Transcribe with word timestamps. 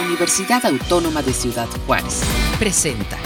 Universidad 0.00 0.64
Autónoma 0.64 1.22
de 1.22 1.32
Ciudad 1.32 1.68
Juárez. 1.86 2.22
Presenta. 2.58 3.18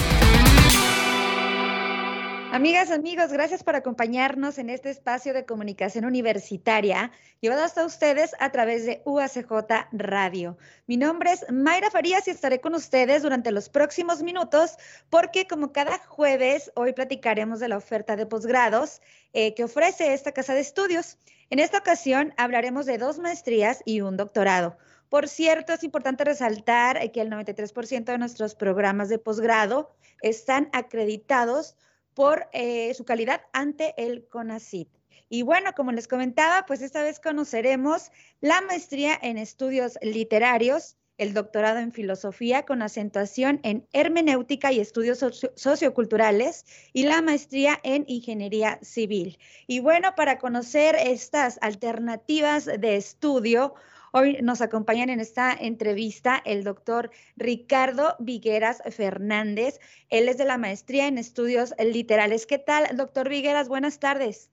Amigas, 2.52 2.90
amigos, 2.90 3.32
gracias 3.32 3.62
por 3.62 3.74
acompañarnos 3.76 4.58
en 4.58 4.70
este 4.70 4.90
espacio 4.90 5.34
de 5.34 5.44
comunicación 5.44 6.04
universitaria 6.04 7.10
llevado 7.40 7.64
hasta 7.64 7.84
ustedes 7.84 8.34
a 8.38 8.50
través 8.50 8.86
de 8.86 9.02
UACJ 9.04 9.88
Radio. 9.92 10.56
Mi 10.86 10.96
nombre 10.96 11.32
es 11.32 11.44
Mayra 11.50 11.90
Farías 11.90 12.26
y 12.28 12.30
estaré 12.30 12.60
con 12.60 12.74
ustedes 12.74 13.22
durante 13.22 13.50
los 13.50 13.68
próximos 13.68 14.22
minutos 14.22 14.76
porque 15.10 15.46
como 15.46 15.72
cada 15.72 15.98
jueves, 15.98 16.70
hoy 16.74 16.92
platicaremos 16.92 17.60
de 17.60 17.68
la 17.68 17.76
oferta 17.76 18.16
de 18.16 18.26
posgrados 18.26 19.00
eh, 19.32 19.54
que 19.54 19.64
ofrece 19.64 20.14
esta 20.14 20.32
casa 20.32 20.54
de 20.54 20.60
estudios. 20.60 21.18
En 21.50 21.58
esta 21.58 21.78
ocasión 21.78 22.34
hablaremos 22.36 22.86
de 22.86 22.98
dos 22.98 23.18
maestrías 23.18 23.82
y 23.84 24.00
un 24.00 24.16
doctorado. 24.16 24.76
Por 25.14 25.28
cierto, 25.28 25.72
es 25.72 25.84
importante 25.84 26.24
resaltar 26.24 27.12
que 27.12 27.20
el 27.20 27.30
93% 27.30 28.04
de 28.06 28.18
nuestros 28.18 28.56
programas 28.56 29.08
de 29.08 29.20
posgrado 29.20 29.94
están 30.22 30.68
acreditados 30.72 31.76
por 32.14 32.48
eh, 32.52 32.92
su 32.94 33.04
calidad 33.04 33.42
ante 33.52 33.94
el 33.96 34.26
CONACYT. 34.26 34.88
Y 35.28 35.42
bueno, 35.42 35.70
como 35.76 35.92
les 35.92 36.08
comentaba, 36.08 36.66
pues 36.66 36.82
esta 36.82 37.04
vez 37.04 37.20
conoceremos 37.20 38.10
la 38.40 38.60
maestría 38.62 39.16
en 39.22 39.38
estudios 39.38 40.00
literarios, 40.02 40.96
el 41.16 41.32
doctorado 41.32 41.78
en 41.78 41.92
filosofía 41.92 42.64
con 42.64 42.82
acentuación 42.82 43.60
en 43.62 43.86
hermenéutica 43.92 44.72
y 44.72 44.80
estudios 44.80 45.24
socioculturales 45.54 46.66
y 46.92 47.04
la 47.04 47.22
maestría 47.22 47.78
en 47.84 48.04
ingeniería 48.08 48.80
civil. 48.82 49.38
Y 49.68 49.78
bueno, 49.78 50.16
para 50.16 50.38
conocer 50.38 50.96
estas 50.96 51.60
alternativas 51.62 52.64
de 52.64 52.96
estudio, 52.96 53.76
Hoy 54.16 54.38
nos 54.42 54.60
acompañan 54.60 55.10
en 55.10 55.18
esta 55.18 55.52
entrevista 55.52 56.40
el 56.44 56.62
doctor 56.62 57.10
Ricardo 57.36 58.14
Vigueras 58.20 58.80
Fernández. 58.92 59.80
Él 60.08 60.28
es 60.28 60.38
de 60.38 60.44
la 60.44 60.56
maestría 60.56 61.08
en 61.08 61.18
estudios 61.18 61.74
literales. 61.80 62.46
¿Qué 62.46 62.60
tal, 62.60 62.96
doctor 62.96 63.28
Vigueras? 63.28 63.66
Buenas 63.68 63.98
tardes. 63.98 64.52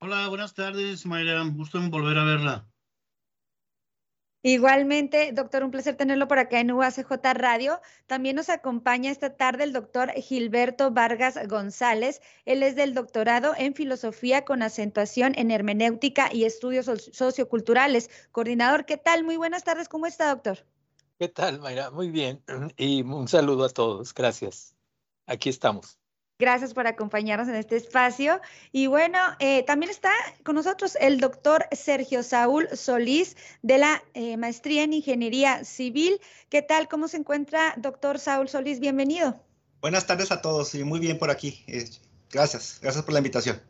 Hola, 0.00 0.28
buenas 0.28 0.52
tardes, 0.52 1.06
Mayra. 1.06 1.42
Gusto 1.42 1.78
en 1.78 1.90
volver 1.90 2.18
a 2.18 2.24
verla. 2.24 2.67
Igualmente, 4.42 5.32
doctor, 5.32 5.64
un 5.64 5.72
placer 5.72 5.96
tenerlo 5.96 6.28
por 6.28 6.38
acá 6.38 6.60
en 6.60 6.70
UACJ 6.70 7.10
Radio. 7.34 7.80
También 8.06 8.36
nos 8.36 8.48
acompaña 8.48 9.10
esta 9.10 9.36
tarde 9.36 9.64
el 9.64 9.72
doctor 9.72 10.12
Gilberto 10.12 10.92
Vargas 10.92 11.38
González. 11.48 12.22
Él 12.44 12.62
es 12.62 12.76
del 12.76 12.94
doctorado 12.94 13.54
en 13.56 13.74
filosofía 13.74 14.44
con 14.44 14.62
acentuación 14.62 15.32
en 15.36 15.50
hermenéutica 15.50 16.32
y 16.32 16.44
estudios 16.44 16.86
socioculturales. 17.12 18.10
Coordinador, 18.30 18.86
¿qué 18.86 18.96
tal? 18.96 19.24
Muy 19.24 19.36
buenas 19.36 19.64
tardes. 19.64 19.88
¿Cómo 19.88 20.06
está, 20.06 20.28
doctor? 20.28 20.64
¿Qué 21.18 21.28
tal, 21.28 21.58
Mayra? 21.58 21.90
Muy 21.90 22.10
bien. 22.10 22.40
Y 22.76 23.02
un 23.02 23.26
saludo 23.26 23.64
a 23.64 23.70
todos. 23.70 24.14
Gracias. 24.14 24.76
Aquí 25.26 25.48
estamos. 25.48 25.97
Gracias 26.38 26.72
por 26.72 26.86
acompañarnos 26.86 27.48
en 27.48 27.56
este 27.56 27.76
espacio. 27.76 28.40
Y 28.70 28.86
bueno, 28.86 29.18
eh, 29.40 29.64
también 29.64 29.90
está 29.90 30.12
con 30.44 30.54
nosotros 30.54 30.96
el 31.00 31.18
doctor 31.18 31.66
Sergio 31.72 32.22
Saúl 32.22 32.68
Solís 32.72 33.36
de 33.62 33.78
la 33.78 34.04
eh, 34.14 34.36
Maestría 34.36 34.84
en 34.84 34.92
Ingeniería 34.92 35.64
Civil. 35.64 36.20
¿Qué 36.48 36.62
tal? 36.62 36.86
¿Cómo 36.86 37.08
se 37.08 37.16
encuentra, 37.16 37.74
doctor 37.76 38.20
Saúl 38.20 38.48
Solís? 38.48 38.78
Bienvenido. 38.78 39.40
Buenas 39.80 40.06
tardes 40.06 40.30
a 40.30 40.40
todos 40.40 40.76
y 40.76 40.84
muy 40.84 41.00
bien 41.00 41.18
por 41.18 41.30
aquí. 41.30 41.64
Eh, 41.66 41.88
gracias, 42.30 42.78
gracias 42.80 43.04
por 43.04 43.14
la 43.14 43.18
invitación. 43.18 43.60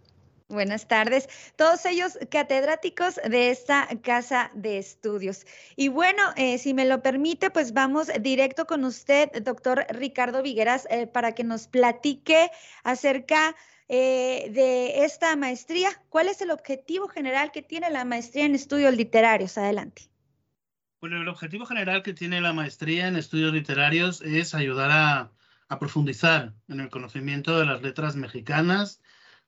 Buenas 0.49 0.89
tardes. 0.89 1.29
Todos 1.57 1.85
ellos 1.85 2.19
catedráticos 2.31 3.17
de 3.17 3.51
esta 3.51 3.87
casa 4.03 4.51
de 4.55 4.79
estudios. 4.79 5.45
Y 5.77 5.89
bueno, 5.89 6.23
eh, 6.37 6.57
si 6.57 6.73
me 6.73 6.87
lo 6.87 7.03
permite, 7.03 7.51
pues 7.51 7.75
vamos 7.75 8.09
directo 8.23 8.67
con 8.67 8.85
usted, 8.85 9.31
doctor 9.43 9.85
Ricardo 9.91 10.43
Vigueras, 10.43 10.89
eh, 10.89 11.07
para 11.07 11.33
que 11.33 11.45
nos 11.45 11.69
platique 11.69 12.51
acerca 12.83 13.57
eh, 13.91 14.49
de 14.51 15.05
esta 15.05 15.37
maestría. 15.37 15.91
¿Cuál 16.09 16.29
es 16.29 16.41
el 16.41 16.51
objetivo 16.51 17.09
general 17.09 17.53
que 17.53 17.61
tiene 17.61 17.91
la 17.91 18.07
maestría 18.07 18.47
en 18.47 18.55
estudios 18.55 18.97
literarios? 18.97 19.59
Adelante. 19.59 20.09
Bueno, 21.03 21.21
el 21.21 21.29
objetivo 21.29 21.67
general 21.67 22.03
que 22.03 22.15
tiene 22.15 22.41
la 22.41 22.55
maestría 22.55 23.07
en 23.07 23.17
estudios 23.17 23.53
literarios 23.53 24.23
es 24.23 24.55
ayudar 24.55 24.91
a, 24.93 25.31
a 25.69 25.79
profundizar 25.79 26.55
en 26.69 26.81
el 26.81 26.89
conocimiento 26.89 27.59
de 27.59 27.67
las 27.67 27.83
letras 27.83 28.17
mexicanas 28.17 29.03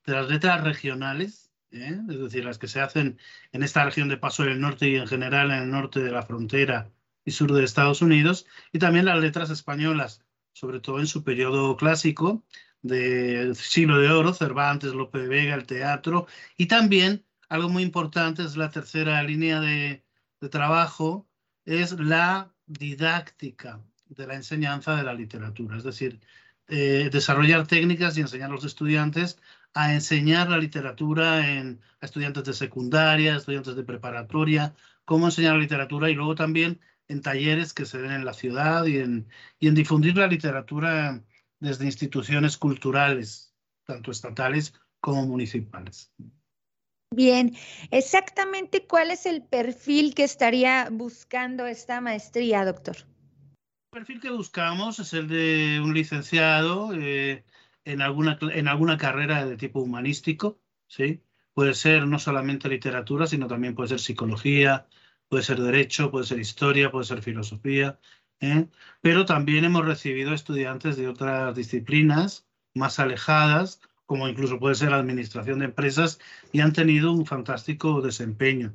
de 0.06 0.12
las 0.12 0.28
letras 0.28 0.65
regionales, 0.65 1.50
¿eh? 1.71 1.99
es 2.09 2.19
decir, 2.19 2.44
las 2.44 2.59
que 2.59 2.69
se 2.69 2.81
hacen 2.81 3.19
en 3.53 3.62
esta 3.62 3.84
región 3.84 4.09
de 4.09 4.16
Paso 4.16 4.44
del 4.44 4.61
Norte 4.61 4.88
y 4.88 4.97
en 4.97 5.06
general 5.06 5.50
en 5.50 5.62
el 5.62 5.71
norte 5.71 6.00
de 6.00 6.11
la 6.11 6.22
frontera 6.22 6.91
y 7.25 7.33
sur 7.33 7.53
de 7.53 7.65
Estados 7.65 8.03
Unidos, 8.03 8.47
y 8.72 8.78
también 8.78 9.05
las 9.05 9.21
letras 9.21 9.50
españolas, 9.50 10.25
sobre 10.53 10.81
todo 10.81 11.00
en 11.00 11.06
su 11.06 11.22
periodo 11.22 11.77
clásico 11.77 12.44
del 12.83 13.55
siglo 13.56 13.99
de 13.99 14.11
oro, 14.11 14.33
Cervantes, 14.33 14.94
Lope 14.94 15.19
de 15.19 15.28
Vega, 15.28 15.55
el 15.55 15.66
teatro, 15.66 16.27
y 16.56 16.67
también 16.67 17.25
algo 17.49 17.69
muy 17.69 17.82
importante 17.82 18.43
es 18.43 18.56
la 18.56 18.71
tercera 18.71 19.22
línea 19.22 19.61
de, 19.61 20.05
trabajo, 20.50 21.28
es 21.67 21.93
la 21.93 22.55
didáctica 22.67 23.82
de 24.06 24.27
la 24.27 24.34
enseñanza 24.34 24.97
de 24.97 25.03
la 25.03 25.12
literatura, 25.12 25.77
es 25.77 25.84
decir, 25.84 26.21
eh, 26.69 27.11
desarrollar 27.12 27.67
técnicas 27.67 28.17
y 28.17 28.22
enseñar 28.22 28.50
a 28.50 28.55
los 28.55 28.65
estudiantes 28.65 29.38
a 29.75 29.94
enseñar 29.94 30.48
la 30.50 30.58
literatura 30.58 31.50
en, 31.50 31.81
a 32.00 32.06
estudiantes 32.06 32.44
de 32.44 32.54
secundaria, 32.54 33.36
estudiantes 33.36 33.76
de 33.76 33.84
preparatoria, 33.84 34.75
cómo 35.04 35.26
enseñar 35.26 35.54
la 35.54 35.60
literatura 35.60 36.10
y 36.10 36.14
luego 36.14 36.34
también 36.34 36.81
en 37.08 37.22
talleres 37.22 37.72
que 37.75 37.86
se 37.86 37.98
den 37.98 38.12
en 38.12 38.25
la 38.25 38.32
ciudad 38.32 38.86
y 38.86 38.98
en, 38.98 39.28
y 39.58 39.69
en 39.69 39.75
difundir 39.75 40.16
la 40.16 40.26
literatura 40.26 41.22
desde 41.58 41.84
instituciones 41.84 42.56
culturales, 42.56 43.54
tanto 43.84 44.10
estatales 44.10 44.75
como 45.00 45.26
municipales. 45.26 46.12
Bien, 47.12 47.56
exactamente 47.91 48.87
cuál 48.87 49.10
es 49.10 49.26
el 49.26 49.42
perfil 49.42 50.14
que 50.14 50.22
estaría 50.22 50.88
buscando 50.92 51.66
esta 51.66 52.00
maestría, 52.00 52.64
doctor. 52.64 52.98
El 53.92 53.98
perfil 53.98 54.20
que 54.20 54.31
buscamos 54.31 55.00
es 55.00 55.12
el 55.12 55.26
de 55.26 55.81
un 55.82 55.92
licenciado 55.92 56.94
eh, 56.94 57.44
en 57.84 58.02
alguna, 58.02 58.38
en 58.41 58.68
alguna 58.68 58.96
carrera 58.96 59.46
de 59.46 59.56
tipo 59.56 59.80
humanístico, 59.80 60.60
¿sí? 60.86 61.22
Puede 61.54 61.74
ser 61.74 62.06
no 62.06 62.18
solamente 62.18 62.68
literatura, 62.68 63.26
sino 63.26 63.46
también 63.46 63.74
puede 63.74 63.88
ser 63.91 64.00
psicología, 64.00 64.86
puede 65.28 65.42
ser 65.44 65.60
derecho, 65.60 66.10
puede 66.10 66.26
ser 66.26 66.38
historia, 66.40 66.90
puede 66.90 67.04
ser 67.04 67.22
filosofía, 67.22 67.98
¿eh? 68.40 68.69
pero 69.00 69.24
también 69.24 69.64
hemos 69.64 69.84
recibido 69.84 70.34
estudiantes 70.34 70.96
de 70.96 71.08
otras 71.08 71.54
disciplinas 71.54 72.46
más 72.74 72.98
alejadas, 72.98 73.80
como 74.06 74.28
incluso 74.28 74.58
puede 74.58 74.74
ser 74.74 74.92
administración 74.92 75.60
de 75.60 75.66
empresas, 75.66 76.19
y 76.52 76.60
han 76.60 76.72
tenido 76.72 77.12
un 77.12 77.26
fantástico 77.26 78.00
desempeño. 78.00 78.74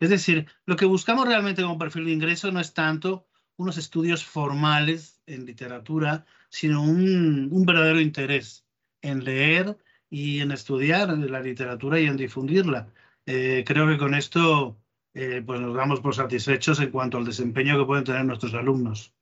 Es 0.00 0.10
decir, 0.10 0.46
lo 0.66 0.76
que 0.76 0.84
buscamos 0.84 1.26
realmente 1.26 1.62
como 1.62 1.78
perfil 1.78 2.04
de 2.06 2.12
ingreso 2.12 2.50
no 2.52 2.60
es 2.60 2.74
tanto 2.74 3.26
unos 3.56 3.78
estudios 3.78 4.24
formales 4.24 5.22
en 5.26 5.46
literatura, 5.46 6.26
sino 6.54 6.84
un, 6.84 7.64
verdadero 7.66 8.00
interés 8.00 8.64
en 9.02 9.24
leer 9.24 9.76
y 10.08 10.38
en 10.38 10.52
estudiar 10.52 11.08
la 11.08 11.40
literatura 11.40 11.98
y 11.98 12.06
en 12.06 12.16
difundirla. 12.16 12.92
Eh, 13.26 13.64
creo 13.66 13.88
que 13.88 13.98
con 13.98 14.14
esto 14.14 14.78
eh, 15.14 15.42
pues 15.44 15.60
nos 15.60 15.74
damos 15.74 16.00
por 16.00 16.14
satisfechos 16.14 16.78
en 16.78 16.92
cuanto 16.92 17.18
al 17.18 17.24
desempeño 17.24 17.76
que 17.76 17.86
pueden 17.86 18.04
tener 18.04 18.24
nuestros 18.24 18.54
alumnos. 18.54 19.12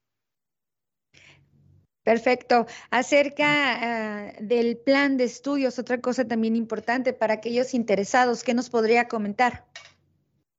Perfecto. 2.02 2.66
Acerca 2.90 4.28
eh, 4.28 4.36
del 4.42 4.76
plan 4.76 5.16
de 5.16 5.24
estudios, 5.24 5.78
otra 5.78 6.02
cosa 6.02 6.28
también 6.28 6.54
importante 6.54 7.14
para 7.14 7.34
aquellos 7.34 7.72
interesados, 7.72 8.44
¿qué 8.44 8.52
nos 8.52 8.68
podría 8.68 9.08
comentar? 9.08 9.66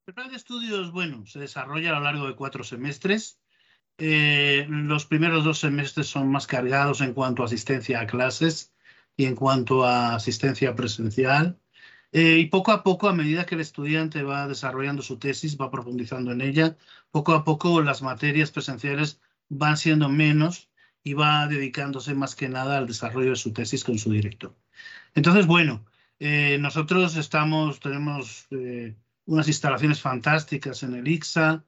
El 0.08 0.16
plan 0.16 0.32
de 0.32 0.38
estudios, 0.38 0.92
bueno, 0.92 1.28
se 1.28 1.38
desarrolla 1.38 1.92
a 1.92 2.00
lo 2.00 2.06
largo 2.06 2.28
de 2.28 2.36
cuatro 2.36 2.64
semestres. 2.64 3.43
Eh, 3.98 4.66
los 4.70 5.06
primeros 5.06 5.44
dos 5.44 5.60
semestres 5.60 6.08
son 6.08 6.30
más 6.32 6.48
cargados 6.48 7.02
en 7.02 7.14
cuanto 7.14 7.44
a 7.44 7.46
asistencia 7.46 8.02
a 8.02 8.08
clases 8.08 8.74
y 9.16 9.26
en 9.26 9.36
cuanto 9.36 9.86
a 9.86 10.16
asistencia 10.16 10.76
presencial. 10.76 11.60
Eh, 12.12 12.38
y 12.40 12.46
poco 12.48 12.72
a 12.72 12.84
poco, 12.84 13.08
a 13.10 13.14
medida 13.14 13.46
que 13.46 13.56
el 13.56 13.62
estudiante 13.62 14.24
va 14.24 14.48
desarrollando 14.48 15.02
su 15.02 15.18
tesis, 15.18 15.58
va 15.60 15.72
profundizando 15.72 16.32
en 16.32 16.42
ella, 16.42 16.78
poco 17.12 17.34
a 17.34 17.44
poco 17.44 17.82
las 17.82 18.02
materias 18.02 18.52
presenciales 18.52 19.20
van 19.50 19.78
siendo 19.78 20.10
menos 20.10 20.70
y 21.04 21.14
va 21.14 21.48
dedicándose 21.48 22.14
más 22.14 22.36
que 22.36 22.50
nada 22.50 22.78
al 22.78 22.88
desarrollo 22.88 23.32
de 23.32 23.36
su 23.36 23.52
tesis 23.52 23.84
con 23.84 23.98
su 23.98 24.12
director. 24.12 24.56
Entonces, 25.16 25.48
bueno, 25.48 25.86
eh, 26.20 26.58
nosotros 26.60 27.16
estamos, 27.18 27.80
tenemos 27.80 28.48
unas 29.26 29.48
instalaciones 29.48 30.02
fantásticas 30.02 30.84
en 30.84 30.96
el 30.96 31.08
ICSA, 31.08 31.66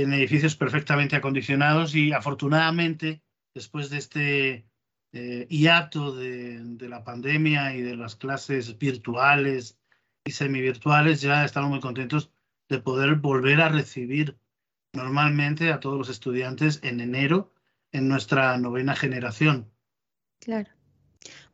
en 0.00 0.14
edificios 0.14 0.56
perfectamente 0.56 1.16
acondicionados 1.16 1.94
y 1.94 2.12
afortunadamente 2.12 3.22
después 3.54 3.90
de 3.90 3.98
este 3.98 4.66
eh, 5.12 5.46
hiato 5.50 6.16
de, 6.16 6.88
la 6.88 7.04
pandemia 7.04 7.74
y 7.74 7.82
de 7.82 7.96
las 7.96 8.16
clases 8.16 8.78
virtuales 8.78 9.78
y 10.24 10.30
semivirtuales 10.30 11.20
ya 11.20 11.44
estamos 11.44 11.68
muy 11.68 11.80
contentos 11.80 12.32
de 12.70 12.78
poder 12.78 13.16
volver 13.16 13.60
a 13.60 13.68
recibir 13.68 14.38
normalmente 14.94 15.70
a 15.70 15.80
todos 15.80 15.98
los 15.98 16.08
estudiantes 16.08 16.80
en 16.82 17.00
enero 17.00 17.52
en 17.92 18.08
nuestra 18.08 18.56
novena 18.56 18.96
generación. 18.96 19.70
Claro. 20.40 20.70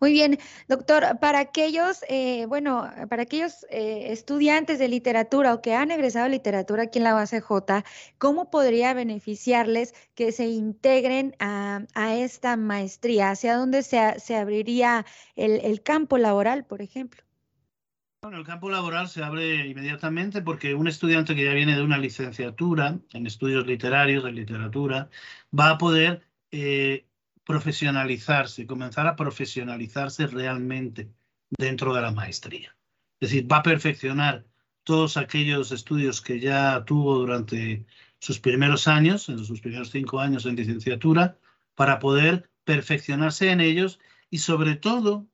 Muy 0.01 0.13
bien, 0.13 0.39
doctor, 0.69 1.19
para 1.21 1.41
aquellos, 1.41 2.05
eh, 2.09 2.47
bueno, 2.47 2.89
para 3.09 3.23
aquellos 3.23 3.67
eh, 3.71 4.13
estudiantes 4.13 4.79
de 4.79 4.89
literatura 4.89 5.55
o 5.55 5.61
que 5.61 5.75
han 5.75 5.91
egresado 5.91 6.25
de 6.25 6.31
literatura 6.31 6.85
aquí 6.85 6.99
en 6.99 7.05
la 7.05 7.15
UACJ, 7.15 7.85
¿cómo 8.19 8.51
podría 8.51 8.95
beneficiarles 8.95 9.95
que 10.15 10.33
se 10.33 10.47
integren 10.47 11.35
a, 11.41 11.87
esta 12.15 12.57
maestría? 12.57 13.31
¿Hacia 13.31 13.57
dónde 13.57 13.83
se, 13.83 14.37
abriría 14.37 15.05
el, 15.37 15.61
el 15.65 15.83
campo 15.83 16.17
laboral, 16.17 16.65
por 16.65 16.81
ejemplo? 16.81 17.23
Bueno, 18.23 18.39
el 18.39 18.45
campo 18.45 18.69
laboral 18.69 19.09
se 19.09 19.23
abre 19.23 19.67
inmediatamente 19.69 20.43
porque 20.43 20.75
un 20.75 20.89
estudiante 20.89 21.37
que 21.37 21.45
ya 21.45 21.53
viene 21.55 21.77
de 21.77 21.83
una 21.83 21.99
licenciatura 21.99 22.99
en 23.13 23.27
estudios 23.27 23.65
literarios, 23.67 24.25
de 24.25 24.33
literatura, 24.33 25.09
va 25.57 25.71
a 25.71 25.79
poder 25.79 26.29
eh, 26.51 27.08
profesionalizarse, 27.49 28.67
comenzar 28.67 29.07
a 29.07 29.17
profesionalizarse 29.17 30.27
realmente 30.27 31.09
dentro 31.49 31.95
de 31.95 32.03
la 32.03 32.11
maestría. 32.11 32.77
Es 33.19 33.31
decir, 33.31 33.51
va 33.51 33.59
a 33.59 33.63
perfeccionar 33.63 34.45
todos 34.85 35.17
aquellos 35.17 35.73
estudios 35.73 36.21
que 36.21 36.41
ya 36.41 36.85
tuvo 36.85 37.15
durante 37.15 37.87
sus 38.19 38.39
primeros 38.39 38.87
años, 38.87 39.31
en 39.31 39.43
sus 39.43 39.63
primeros 39.63 39.91
cinco 39.91 40.21
años 40.21 40.45
en 40.45 40.57
licenciatura, 40.57 41.39
para 41.75 41.99
poder 42.01 42.51
perfeccionarse 42.65 43.51
en 43.51 43.63
ellos 43.63 43.99
y 44.29 44.41
sobre 44.41 44.77
todo 44.77 45.27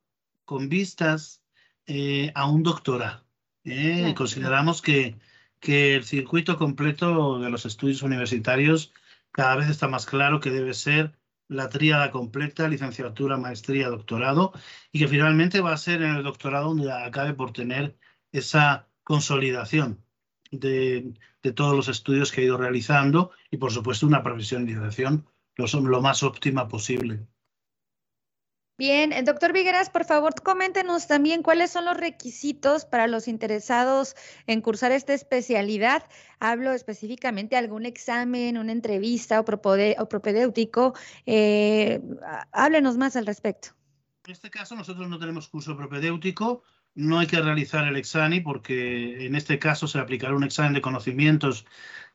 con 0.45 0.69
vistas 0.69 1.43
eh, 1.89 2.31
a 2.37 2.49
un 2.49 2.63
doctorado. 2.63 3.25
¿eh? 3.65 4.15
Consideramos 4.17 4.83
que, 4.83 5.17
que 5.59 5.97
el 5.97 6.05
circuito 6.05 6.59
completo 6.59 7.41
de 7.41 7.51
los 7.51 7.67
estudios 7.67 8.03
universitarios 8.03 8.93
cada 9.33 9.57
vez 9.57 9.69
está 9.69 9.89
más 9.89 10.07
claro 10.07 10.39
que 10.39 10.53
debe 10.53 10.75
ser 10.75 11.17
la 11.49 11.69
tríada 11.69 12.11
completa, 12.11 12.69
licenciatura, 12.69 13.37
maestría, 13.37 13.89
doctorado, 13.89 14.53
y 14.93 14.99
que 14.99 15.09
finalmente 15.09 15.61
va 15.61 15.73
a 15.73 15.77
ser 15.77 16.03
en 16.03 16.17
el 16.17 16.23
doctorado 16.23 16.69
donde 16.69 16.93
acabe 16.93 17.35
por 17.35 17.53
tener 17.53 17.97
esa 18.33 18.89
consolidación 19.03 20.05
de, 20.51 21.15
de 21.43 21.53
todos 21.53 21.77
los 21.77 21.89
estudios 21.89 22.33
que 22.33 22.41
ha 22.41 22.45
ido 22.45 22.57
realizando 22.57 23.33
y, 23.51 23.59
por 23.59 23.73
supuesto, 23.73 24.07
una 24.07 24.23
profesionalización 24.23 25.27
lo, 25.57 25.67
lo 25.81 26.01
más 26.01 26.23
óptima 26.23 26.69
posible. 26.69 27.27
Bien, 28.77 29.13
el 29.13 29.25
doctor 29.25 29.53
Vigueras, 29.53 29.89
por 29.89 30.05
favor, 30.05 30.35
coméntenos 30.43 31.07
también 31.07 31.45
cuáles 31.45 31.71
son 31.71 31.85
los 31.85 31.97
requisitos 31.97 32.85
para 32.85 33.07
los 33.07 33.29
interesados 33.29 34.17
en 34.49 34.61
cursar 34.63 34.91
esta 34.91 35.15
especialidad. 35.15 36.03
Hablo 36.41 36.73
específicamente 36.73 37.55
de 37.55 37.61
algún 37.61 37.87
examen, 37.87 38.59
una 38.59 38.73
entrevista 38.73 39.39
o, 39.39 39.45
propedéutico. 39.45 40.93
Eh, 41.25 42.01
háblenos 42.51 42.97
más 42.97 43.15
al 43.15 43.27
respecto. 43.27 43.69
En 44.27 44.33
este 44.33 44.51
caso, 44.51 44.75
nosotros 44.75 45.09
no 45.09 45.21
tenemos 45.21 45.49
curso 45.49 45.77
propedéutico, 45.77 46.65
no 46.97 47.21
hay 47.21 47.29
que 47.29 47.41
realizar 47.41 47.87
el 47.87 47.97
examen 47.97 48.43
porque 48.43 49.27
en 49.27 49.37
este 49.37 49.61
caso 49.61 49.87
se 49.87 50.01
aplicará 50.01 50.35
un 50.35 50.45
examen 50.45 50.73
de 50.73 50.81
conocimientos 50.81 51.65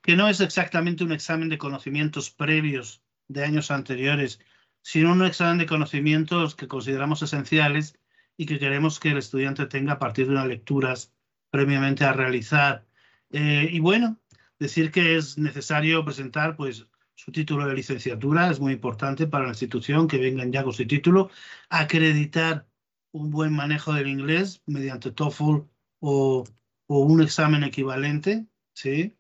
que 0.02 0.18
no 0.18 0.28
es 0.28 0.42
exactamente 0.42 1.06
un 1.06 1.14
examen 1.14 1.48
de 1.48 1.58
conocimientos 1.58 2.32
previos 2.32 3.02
de 3.30 3.46
años 3.46 3.72
anteriores, 3.72 4.40
sino 4.82 5.12
un 5.12 5.26
examen 5.26 5.58
de 5.58 5.66
conocimientos 5.66 6.56
que 6.56 6.68
consideramos 6.68 7.22
esenciales 7.22 8.00
y 8.38 8.46
que 8.46 8.60
queremos 8.60 9.00
que 9.00 9.12
el 9.12 9.18
estudiante 9.18 9.66
tenga 9.66 9.94
a 9.94 10.00
partir 10.00 10.26
de 10.28 10.32
unas 10.32 10.48
lecturas 10.48 11.14
previamente 11.50 12.06
a 12.06 12.14
realizar. 12.14 12.88
Eh, 13.32 13.70
y 13.72 13.80
bueno, 13.80 14.20
decir 14.60 14.92
que 14.92 15.16
es 15.18 15.38
necesario 15.38 16.06
presentar 16.06 16.56
pues, 16.56 16.88
su 17.16 17.32
título 17.32 17.68
de 17.68 17.76
licenciatura, 17.76 18.50
es 18.50 18.60
muy 18.60 18.74
importante 18.74 19.28
para 19.28 19.44
la 19.46 19.52
institución 19.52 20.08
que 20.08 20.18
vengan 20.18 20.52
ya 20.52 20.64
con 20.64 20.74
su 20.74 20.88
título, 20.88 21.30
acreditar 21.70 22.68
un 23.12 23.30
buen 23.30 23.54
manejo 23.54 23.94
del 23.94 24.08
inglés 24.08 24.62
mediante 24.66 25.12
TOEFL 25.12 25.64
o, 26.00 26.44
o 26.88 27.00
un 27.00 27.22
examen 27.22 27.64
equivalente, 27.64 28.48
¿sí? 28.74 29.18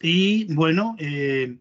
Y 0.00 0.52
bueno, 0.54 0.94
eh, 0.98 1.58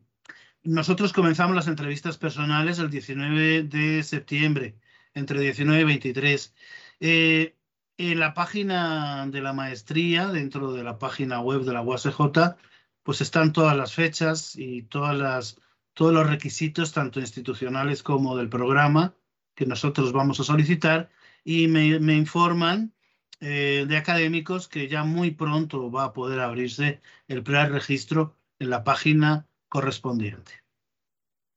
nosotros 0.68 1.14
comenzamos 1.14 1.56
las 1.56 1.68
entrevistas 1.68 2.18
personales 2.18 2.78
el 2.80 2.90
19 2.90 3.64
de 3.64 4.04
septiembre, 4.04 4.78
entre 5.14 5.40
19 5.40 5.82
y 5.82 5.86
23. 5.86 6.54
Eh, 7.00 7.56
en 7.98 8.20
la 8.20 8.34
página 8.34 9.26
de 9.28 9.42
la 9.42 9.54
maestría, 9.54 10.28
dentro 10.28 10.74
de 10.74 10.84
la 10.84 11.00
página 11.00 11.40
web 11.40 11.62
de 11.62 11.74
la 11.74 11.82
UASJ, 11.82 12.58
pues 13.02 13.22
están 13.22 13.54
todas 13.54 13.78
las 13.78 13.94
fechas 13.94 14.58
y 14.58 14.84
todas 14.84 15.18
las, 15.18 15.62
todos 15.94 16.14
los 16.14 16.28
requisitos, 16.28 16.92
tanto 16.92 17.22
institucionales 17.22 18.04
como 18.04 18.36
del 18.36 18.50
programa, 18.50 19.16
que 19.56 19.66
nosotros 19.66 20.12
vamos 20.12 20.42
a 20.42 20.44
solicitar, 20.44 21.10
y 21.46 21.70
me, 21.70 22.16
informan 22.16 22.94
eh, 23.40 23.86
de 23.88 23.98
académicos 23.98 24.68
que 24.68 24.90
ya 24.90 25.06
muy 25.06 25.32
pronto 25.32 25.90
va 25.90 26.06
a 26.06 26.14
poder 26.14 26.42
abrirse 26.42 27.00
el 27.30 27.42
pre-registro 27.42 28.36
en 28.60 28.70
la 28.70 28.84
página 28.84 29.48
correspondiente. 29.70 30.52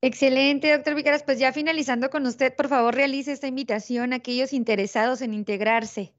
Excelente, 0.03 0.73
doctor 0.73 0.95
Vicaras. 0.95 1.23
Pues 1.23 1.39
ya 1.39 1.53
finalizando 1.53 2.11
con 2.11 2.27
usted, 2.27 2.55
por 2.57 2.69
favor, 2.69 2.95
realice 2.95 3.33
esta 3.33 3.49
invitación 3.49 4.13
a 4.13 4.17
aquellos 4.17 4.53
interesados 4.53 5.21
en 5.21 5.35
integrarse. 5.35 6.15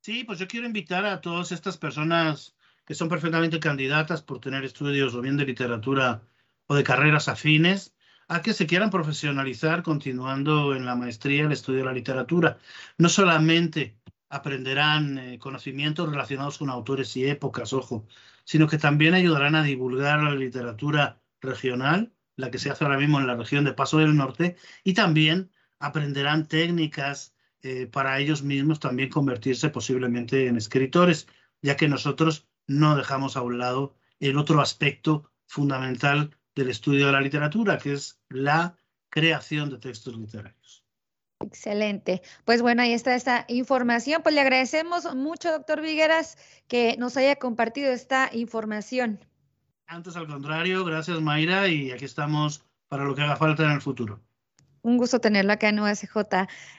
Sí, 0.00 0.24
pues 0.24 0.38
yo 0.38 0.48
quiero 0.48 0.66
invitar 0.66 1.04
a 1.06 1.20
todas 1.20 1.52
estas 1.52 1.76
personas 1.76 2.54
que 2.84 2.94
son 2.94 3.08
perfectamente 3.08 3.60
candidatas 3.60 4.22
por 4.22 4.40
tener 4.40 4.64
estudios 4.64 5.14
o 5.14 5.20
bien 5.20 5.36
de 5.36 5.46
literatura 5.46 6.22
o 6.66 6.74
de 6.74 6.84
carreras 6.84 7.28
afines, 7.28 7.94
a 8.28 8.40
que 8.40 8.54
se 8.54 8.66
quieran 8.66 8.90
profesionalizar 8.90 9.82
continuando 9.82 10.74
en 10.74 10.86
la 10.86 10.96
maestría 10.96 11.44
el 11.44 11.52
estudio 11.52 11.80
de 11.80 11.84
la 11.86 11.92
literatura. 11.92 12.58
No 12.98 13.08
solamente 13.08 13.96
aprenderán 14.28 15.18
eh, 15.18 15.38
conocimientos 15.38 16.08
relacionados 16.08 16.58
con 16.58 16.70
autores 16.70 17.16
y 17.16 17.28
épocas, 17.28 17.72
ojo, 17.72 18.06
sino 18.44 18.68
que 18.68 18.78
también 18.78 19.14
ayudarán 19.14 19.54
a 19.54 19.62
divulgar 19.62 20.22
la 20.22 20.34
literatura 20.34 21.22
regional, 21.40 22.12
la 22.36 22.50
que 22.50 22.58
se 22.58 22.70
hace 22.70 22.84
ahora 22.84 22.98
mismo 22.98 23.20
en 23.20 23.26
la 23.26 23.36
región 23.36 23.64
de 23.64 23.74
Paso 23.74 23.98
del 23.98 24.16
Norte, 24.16 24.56
y 24.84 24.94
también 24.94 25.50
aprenderán 25.78 26.46
técnicas 26.48 27.34
eh, 27.62 27.86
para 27.86 28.18
ellos 28.18 28.42
mismos 28.42 28.80
también 28.80 29.08
convertirse 29.08 29.68
posiblemente 29.70 30.46
en 30.46 30.56
escritores, 30.56 31.28
ya 31.60 31.76
que 31.76 31.88
nosotros 31.88 32.48
no 32.66 32.96
dejamos 32.96 33.36
a 33.36 33.42
un 33.42 33.58
lado 33.58 33.94
el 34.18 34.38
otro 34.38 34.60
aspecto 34.60 35.30
fundamental 35.46 36.36
del 36.54 36.70
estudio 36.70 37.06
de 37.06 37.12
la 37.12 37.20
literatura, 37.20 37.78
que 37.78 37.92
es 37.92 38.20
la 38.28 38.76
creación 39.08 39.70
de 39.70 39.78
textos 39.78 40.16
literarios. 40.16 40.81
Excelente. 41.42 42.22
Pues 42.44 42.62
bueno, 42.62 42.82
ahí 42.82 42.92
está 42.92 43.14
esta 43.14 43.44
información. 43.48 44.22
Pues 44.22 44.34
le 44.34 44.40
agradecemos 44.40 45.14
mucho, 45.14 45.50
doctor 45.50 45.80
Vigueras, 45.80 46.36
que 46.68 46.96
nos 46.98 47.16
haya 47.16 47.36
compartido 47.36 47.92
esta 47.92 48.30
información. 48.32 49.20
Antes, 49.86 50.16
al 50.16 50.26
contrario, 50.26 50.84
gracias 50.84 51.20
Mayra 51.20 51.68
y 51.68 51.90
aquí 51.90 52.04
estamos 52.04 52.64
para 52.88 53.04
lo 53.04 53.14
que 53.14 53.22
haga 53.22 53.36
falta 53.36 53.64
en 53.64 53.72
el 53.72 53.80
futuro. 53.80 54.20
Un 54.82 54.96
gusto 54.96 55.20
tenerlo 55.20 55.52
acá 55.52 55.68
en 55.68 55.80
UACJ 55.80 56.16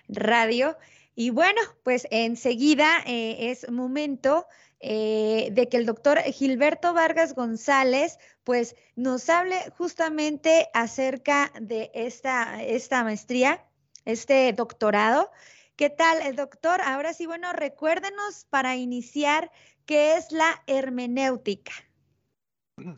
Radio. 0.09 0.77
Y 1.15 1.29
bueno, 1.29 1.61
pues 1.83 2.07
enseguida 2.09 3.03
eh, 3.05 3.51
es 3.51 3.69
momento 3.69 4.47
eh, 4.79 5.49
de 5.51 5.69
que 5.69 5.77
el 5.77 5.85
doctor 5.85 6.19
Gilberto 6.19 6.93
Vargas 6.93 7.35
González 7.35 8.17
pues 8.43 8.75
nos 8.95 9.29
hable 9.29 9.55
justamente 9.77 10.67
acerca 10.73 11.51
de 11.61 11.91
esta, 11.93 12.61
esta 12.63 13.03
maestría, 13.03 13.63
este 14.05 14.51
doctorado. 14.53 15.31
¿Qué 15.75 15.89
tal, 15.89 16.35
doctor? 16.35 16.81
Ahora 16.81 17.13
sí, 17.13 17.25
bueno, 17.25 17.51
recuérdenos 17.53 18.45
para 18.49 18.75
iniciar 18.75 19.51
qué 19.85 20.17
es 20.17 20.31
la 20.31 20.61
hermenéutica. 20.67 21.71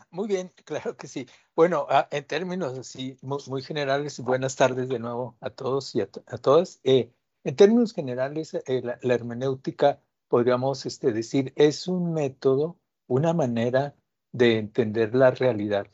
Muy 0.09 0.27
bien, 0.27 0.51
claro 0.65 0.95
que 0.95 1.07
sí. 1.07 1.27
Bueno, 1.55 1.87
ah, 1.89 2.07
en 2.11 2.25
términos 2.25 2.77
así 2.77 3.17
muy, 3.21 3.61
generales, 3.61 4.19
buenas 4.19 4.55
tardes 4.55 4.89
de 4.89 4.99
nuevo 4.99 5.37
a 5.41 5.49
todos 5.49 5.95
y 5.95 6.01
a, 6.01 6.07
todas. 6.07 6.79
Eh, 6.83 7.11
en 7.43 7.55
términos 7.55 7.93
generales, 7.93 8.53
eh, 8.53 8.81
la, 8.81 9.13
hermenéutica, 9.13 10.01
podríamos 10.27 10.85
este, 10.85 11.11
decir, 11.11 11.53
es 11.55 11.87
un 11.87 12.13
método, 12.13 12.77
una 13.07 13.33
manera 13.33 13.95
de 14.31 14.57
entender 14.57 15.13
la 15.15 15.31
realidad. 15.31 15.87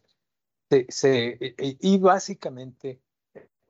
Se, 0.88 1.28
e, 1.28 1.56
e, 1.58 1.78
y 1.82 1.98
básicamente 1.98 3.02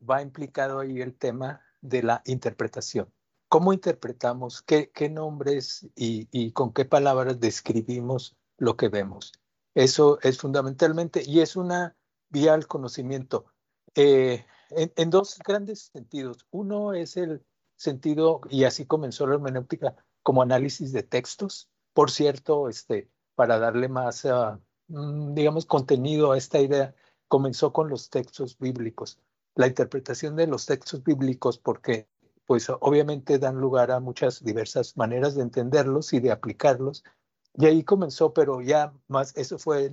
va 0.07 0.21
implicado 0.21 0.79
ahí 0.79 1.01
el 1.01 1.15
tema 1.15 1.61
de 1.81 2.03
la 2.03 2.21
interpretación. 2.25 3.11
¿Cómo 3.47 3.73
interpretamos? 3.73 4.61
¿Qué, 4.61 4.89
nombres 5.09 5.87
y, 5.95 6.51
con 6.53 6.73
qué 6.73 6.85
palabras 6.85 7.39
describimos 7.39 8.37
lo 8.57 8.77
que 8.77 8.87
vemos? 8.87 9.33
Eso 9.75 10.19
es 10.21 10.37
fundamentalmente, 10.37 11.23
y 11.25 11.41
es 11.41 11.55
una 11.55 11.95
vía 12.29 12.53
al 12.53 12.67
conocimiento 12.67 13.45
eh, 13.95 14.45
en, 14.69 15.09
dos 15.09 15.37
grandes 15.45 15.91
sentidos. 15.93 16.45
Uno 16.51 16.93
es 16.93 17.17
el 17.17 17.43
sentido, 17.75 18.41
y 18.49 18.63
así 18.63 18.85
comenzó 18.85 19.27
la 19.27 19.35
hermenéutica, 19.35 19.95
como 20.23 20.41
análisis 20.41 20.93
de 20.93 21.03
textos. 21.03 21.69
Por 21.93 22.09
cierto, 22.09 22.69
este, 22.69 23.09
para 23.35 23.59
darle 23.59 23.89
más, 23.89 24.23
uh, 24.23 24.59
mm, 24.87 25.33
digamos, 25.33 25.65
contenido 25.65 26.31
a 26.31 26.37
esta 26.37 26.59
idea 26.59 26.95
comenzó 27.27 27.73
con 27.73 27.89
los 27.89 28.09
textos 28.09 28.57
bíblicos. 28.57 29.19
La 29.55 29.67
interpretación 29.67 30.35
de 30.35 30.47
los 30.47 30.65
textos 30.65 31.03
bíblicos, 31.03 31.57
porque 31.57 32.07
pues 32.45 32.69
obviamente 32.69 33.39
dan 33.39 33.59
lugar 33.59 33.91
a 33.91 33.99
muchas 33.99 34.43
diversas 34.43 34.97
maneras 34.97 35.35
de 35.35 35.41
entenderlos 35.43 36.13
y 36.13 36.19
de 36.19 36.31
aplicarlos. 36.31 37.03
Y 37.53 37.65
ahí 37.65 37.83
comenzó, 37.83 38.33
pero 38.33 38.61
ya 38.61 38.93
más, 39.07 39.35
eso 39.37 39.57
fue 39.57 39.89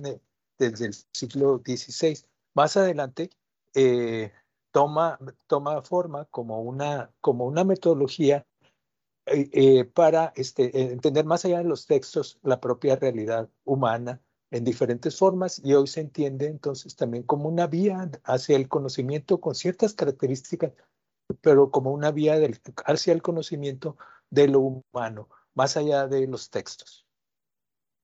desde 0.57 0.85
el 0.85 0.93
siglo 1.13 1.61
XVI. 1.65 2.25
Más 2.53 2.75
adelante 2.77 3.29
eh, 3.73 4.31
toma, 4.71 5.19
toma 5.47 5.81
forma 5.81 6.25
como 6.25 6.61
una, 6.61 7.13
como 7.21 7.45
una 7.45 7.63
metodología 7.63 8.45
eh, 9.25 9.49
eh, 9.53 9.85
para 9.85 10.33
este, 10.35 10.91
entender 10.91 11.25
más 11.25 11.45
allá 11.45 11.59
de 11.59 11.65
los 11.65 11.85
textos 11.85 12.39
la 12.41 12.59
propia 12.59 12.95
realidad 12.95 13.49
humana 13.63 14.21
en 14.51 14.63
diferentes 14.63 15.17
formas 15.17 15.61
y 15.63 15.73
hoy 15.73 15.87
se 15.87 16.01
entiende 16.01 16.47
entonces 16.47 16.95
también 16.95 17.23
como 17.23 17.49
una 17.49 17.67
vía 17.67 18.09
hacia 18.23 18.55
el 18.55 18.67
conocimiento 18.67 19.39
con 19.39 19.55
ciertas 19.55 19.93
características, 19.93 20.73
pero 21.41 21.71
como 21.71 21.91
una 21.91 22.11
vía 22.11 22.39
del, 22.39 22.59
hacia 22.85 23.13
el 23.13 23.21
conocimiento 23.21 23.97
de 24.29 24.47
lo 24.47 24.59
humano, 24.59 25.29
más 25.53 25.77
allá 25.77 26.07
de 26.07 26.27
los 26.27 26.49
textos. 26.49 27.05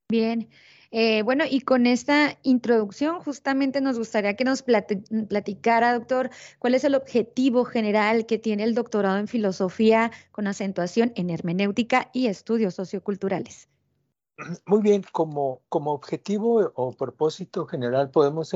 Bien, 0.07 0.49
eh, 0.91 1.23
bueno, 1.23 1.45
y 1.49 1.61
con 1.61 1.87
esta 1.87 2.37
introducción 2.43 3.19
justamente 3.21 3.81
nos 3.81 3.97
gustaría 3.97 4.35
que 4.35 4.43
nos 4.43 4.61
platicara, 4.61 5.93
doctor, 5.93 6.29
cuál 6.59 6.75
es 6.75 6.83
el 6.83 6.93
objetivo 6.93 7.65
general 7.65 8.27
que 8.27 8.37
tiene 8.37 8.63
el 8.63 8.75
doctorado 8.75 9.17
en 9.17 9.27
filosofía 9.27 10.11
con 10.31 10.45
acentuación 10.45 11.11
en 11.15 11.31
hermenéutica 11.31 12.11
y 12.13 12.27
estudios 12.27 12.75
socioculturales. 12.75 13.67
Muy 14.65 14.81
bien, 14.81 15.03
como, 15.11 15.61
como 15.69 15.93
objetivo 15.93 16.71
o 16.75 16.91
propósito 16.91 17.65
general 17.65 18.11
podemos 18.11 18.53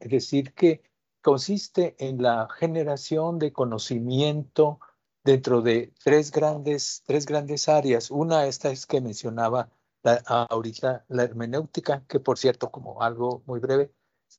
decir 0.00 0.52
que 0.54 0.82
consiste 1.20 1.96
en 1.98 2.22
la 2.22 2.48
generación 2.48 3.38
de 3.38 3.52
conocimiento 3.52 4.78
dentro 5.24 5.62
de 5.62 5.92
tres 6.04 6.30
grandes, 6.30 7.02
tres 7.04 7.26
grandes 7.26 7.68
áreas. 7.68 8.10
Una, 8.10 8.46
esta 8.46 8.70
es 8.70 8.86
que 8.86 9.00
mencionaba 9.00 9.68
ahorita, 10.26 11.04
la 11.08 11.24
hermenéutica, 11.24 12.04
que 12.06 12.20
por 12.20 12.38
cierto, 12.38 12.70
como 12.70 13.02
algo 13.02 13.42
muy 13.46 13.58
breve, 13.58 13.90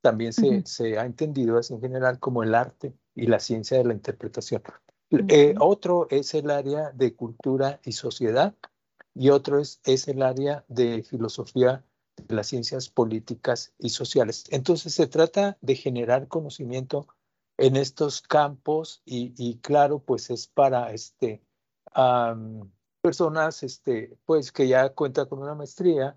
también 0.02 0.32
se, 0.32 0.66
se 0.66 0.98
ha 0.98 1.06
entendido 1.06 1.58
así 1.58 1.74
en 1.74 1.82
general 1.82 2.20
como 2.20 2.44
el 2.44 2.56
arte 2.56 2.94
y 3.16 3.28
la 3.28 3.40
ciencia 3.40 3.78
de 3.78 3.84
la 3.84 3.94
interpretación. 3.94 4.62
Eh, 5.10 5.56
otro 5.60 6.08
es 6.10 6.34
el 6.34 6.50
área 6.50 6.92
de 6.92 7.16
cultura 7.16 7.80
y 7.84 7.94
sociedad, 7.94 8.54
y 9.18 9.30
otro 9.30 9.60
es, 9.60 9.82
es 9.84 10.08
el 10.08 10.22
área 10.22 10.64
de 10.68 11.04
filosofía 11.04 11.84
de 12.16 12.36
las 12.36 12.48
ciencias 12.48 12.90
políticas 12.90 13.74
y 13.80 13.90
sociales. 13.90 14.46
Entonces 14.52 14.94
se 14.94 15.08
trata 15.08 15.58
de 15.62 15.76
generar 15.76 16.28
conocimiento 16.28 17.08
en 17.58 17.76
estos 17.76 18.22
campos 18.22 19.02
y, 19.06 19.58
claro, 19.60 20.00
pues 20.00 20.30
es 20.30 20.48
para 20.48 20.92
este, 20.94 21.42
personas 23.02 23.64
este, 23.64 24.18
pues, 24.26 24.52
que 24.52 24.68
ya 24.68 24.90
cuentan 24.90 25.28
con 25.28 25.40
una 25.40 25.56
maestría 25.56 26.16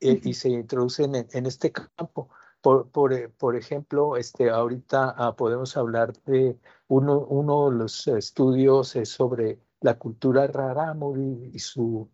eh, 0.00 0.20
y 0.24 0.34
se 0.34 0.48
introducen 0.48 1.14
en, 1.14 1.46
este 1.46 1.70
campo. 1.72 2.30
Por, 2.60 2.90
por, 2.90 3.12
eh, 3.12 3.28
por, 3.28 3.56
ejemplo, 3.56 4.16
este, 4.16 4.50
ahorita 4.50 5.14
ah, 5.16 5.36
podemos 5.36 5.76
hablar 5.76 6.12
de 6.24 6.58
uno, 6.88 7.20
uno 7.20 7.70
de 7.70 7.76
los 7.76 8.06
estudios 8.08 8.96
sobre 9.04 9.60
la 9.80 9.98
cultura 9.98 10.46
rarámuri 10.46 11.52
y 11.54 11.58
su 11.58 12.10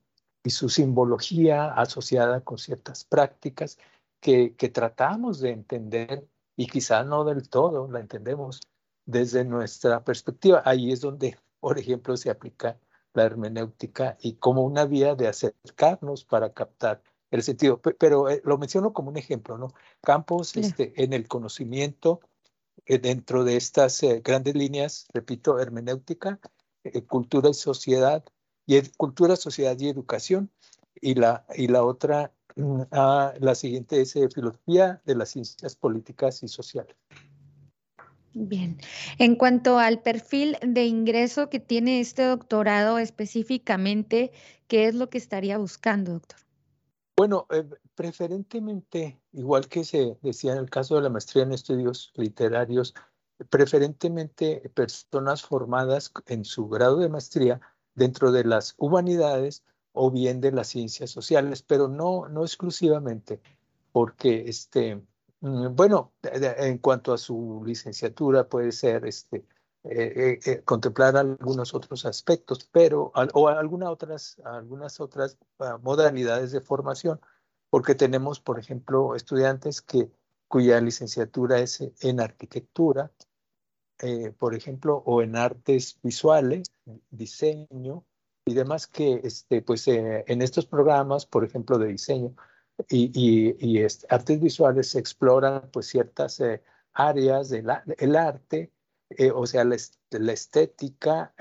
y 0.46 0.50
su 0.50 0.68
simbología 0.68 1.72
asociada 1.72 2.40
con 2.40 2.58
ciertas 2.58 3.04
prácticas 3.04 3.78
que, 4.20 4.54
que 4.54 4.68
tratamos 4.68 5.40
de 5.40 5.50
entender 5.50 6.24
y 6.56 6.68
quizá 6.68 7.02
no 7.02 7.24
del 7.24 7.48
todo 7.48 7.90
la 7.90 7.98
entendemos 7.98 8.60
desde 9.06 9.44
nuestra 9.44 10.04
perspectiva. 10.04 10.62
Ahí 10.64 10.92
es 10.92 11.00
donde, 11.00 11.36
por 11.58 11.80
ejemplo, 11.80 12.16
se 12.16 12.30
aplica 12.30 12.78
la 13.12 13.24
hermenéutica 13.24 14.18
y 14.20 14.34
como 14.34 14.62
una 14.62 14.84
vía 14.84 15.16
de 15.16 15.26
acercarnos 15.26 16.24
para 16.24 16.52
captar 16.52 17.02
el 17.32 17.42
sentido. 17.42 17.80
Pero 17.80 18.30
eh, 18.30 18.40
lo 18.44 18.56
menciono 18.56 18.92
como 18.92 19.10
un 19.10 19.16
ejemplo, 19.16 19.58
¿no? 19.58 19.74
Campos 20.00 20.56
este, 20.56 20.92
en 21.02 21.12
el 21.12 21.26
conocimiento 21.26 22.20
eh, 22.84 23.00
dentro 23.00 23.42
de 23.42 23.56
estas 23.56 24.00
eh, 24.04 24.22
grandes 24.24 24.54
líneas, 24.54 25.08
repito, 25.12 25.58
hermenéutica, 25.58 26.38
cultura 27.08 27.48
y 27.48 27.54
sociedad, 27.54 28.24
y 28.66 28.80
cultura, 28.96 29.36
sociedad 29.36 29.78
y 29.78 29.88
educación. 29.88 30.50
Y 31.00 31.14
la, 31.14 31.44
y 31.54 31.68
la 31.68 31.84
otra, 31.84 32.32
mm, 32.56 32.82
ah, 32.90 33.34
la 33.38 33.54
siguiente 33.54 34.00
es 34.00 34.16
eh, 34.16 34.28
filosofía 34.28 35.00
de 35.04 35.14
las 35.14 35.30
ciencias 35.30 35.76
políticas 35.76 36.42
y 36.42 36.48
sociales. 36.48 36.96
Bien. 38.38 38.78
En 39.18 39.36
cuanto 39.36 39.78
al 39.78 40.02
perfil 40.02 40.58
de 40.60 40.84
ingreso 40.84 41.48
que 41.48 41.58
tiene 41.58 42.00
este 42.00 42.24
doctorado 42.24 42.98
específicamente, 42.98 44.30
¿qué 44.68 44.88
es 44.88 44.94
lo 44.94 45.08
que 45.08 45.16
estaría 45.16 45.56
buscando, 45.56 46.12
doctor? 46.12 46.40
Bueno, 47.16 47.46
eh, 47.50 47.64
preferentemente, 47.94 49.18
igual 49.32 49.68
que 49.68 49.84
se 49.84 50.18
decía 50.20 50.52
en 50.52 50.58
el 50.58 50.68
caso 50.68 50.96
de 50.96 51.02
la 51.02 51.08
maestría 51.08 51.44
en 51.44 51.52
estudios 51.52 52.12
literarios, 52.14 52.94
preferentemente 53.48 54.70
personas 54.74 55.42
formadas 55.42 56.12
en 56.26 56.44
su 56.44 56.68
grado 56.68 56.98
de 56.98 57.08
maestría 57.08 57.60
dentro 57.96 58.30
de 58.30 58.44
las 58.44 58.74
humanidades 58.78 59.64
o 59.92 60.10
bien 60.10 60.40
de 60.40 60.52
las 60.52 60.68
ciencias 60.68 61.10
sociales, 61.10 61.62
pero 61.62 61.88
no, 61.88 62.28
no 62.28 62.44
exclusivamente, 62.44 63.40
porque 63.92 64.44
este, 64.46 65.02
mm, 65.40 65.74
bueno, 65.74 66.12
en 66.22 66.78
cuanto 66.78 67.12
a 67.12 67.18
su 67.18 67.62
licenciatura 67.66 68.48
puede 68.48 68.72
ser 68.72 69.06
este, 69.06 69.44
eh, 69.84 70.38
eh, 70.44 70.50
eh, 70.50 70.62
contemplar 70.64 71.16
algunos 71.16 71.72
otros 71.72 72.04
aspectos, 72.04 72.68
pero 72.70 73.12
o 73.34 73.48
alguna 73.48 73.90
otras, 73.90 74.36
algunas 74.44 75.00
otras 75.00 75.38
ah, 75.60 75.78
modalidades 75.82 76.52
de 76.52 76.60
formación, 76.60 77.20
porque 77.70 77.94
tenemos, 77.94 78.40
por 78.40 78.58
ejemplo, 78.58 79.14
estudiantes 79.14 79.80
que 79.80 80.10
cuya 80.48 80.80
licenciatura 80.80 81.60
es 81.60 81.80
en 82.00 82.20
arquitectura, 82.20 83.10
eh, 84.02 84.32
por 84.38 84.54
ejemplo, 84.54 85.02
o 85.06 85.22
en 85.22 85.36
artes 85.36 85.98
visuales, 86.02 86.72
diseño 87.10 88.04
y 88.44 88.54
demás 88.54 88.86
que, 88.86 89.20
este, 89.24 89.62
pues, 89.62 89.88
eh, 89.88 90.24
en 90.28 90.42
estos 90.42 90.66
programas, 90.66 91.26
por 91.26 91.44
ejemplo, 91.44 91.78
de 91.78 91.88
diseño 91.88 92.34
y, 92.90 93.10
y, 93.58 93.78
este, 93.78 94.06
artes 94.10 94.40
visuales 94.40 94.90
se 94.90 94.98
exploran, 94.98 95.70
pues, 95.72 95.86
ciertas 95.86 96.40
eh, 96.40 96.62
áreas 96.92 97.48
del 97.50 98.16
arte, 98.16 98.72
o 99.34 99.46
sea, 99.46 99.64
la, 99.64 99.76
estética, 100.32 101.32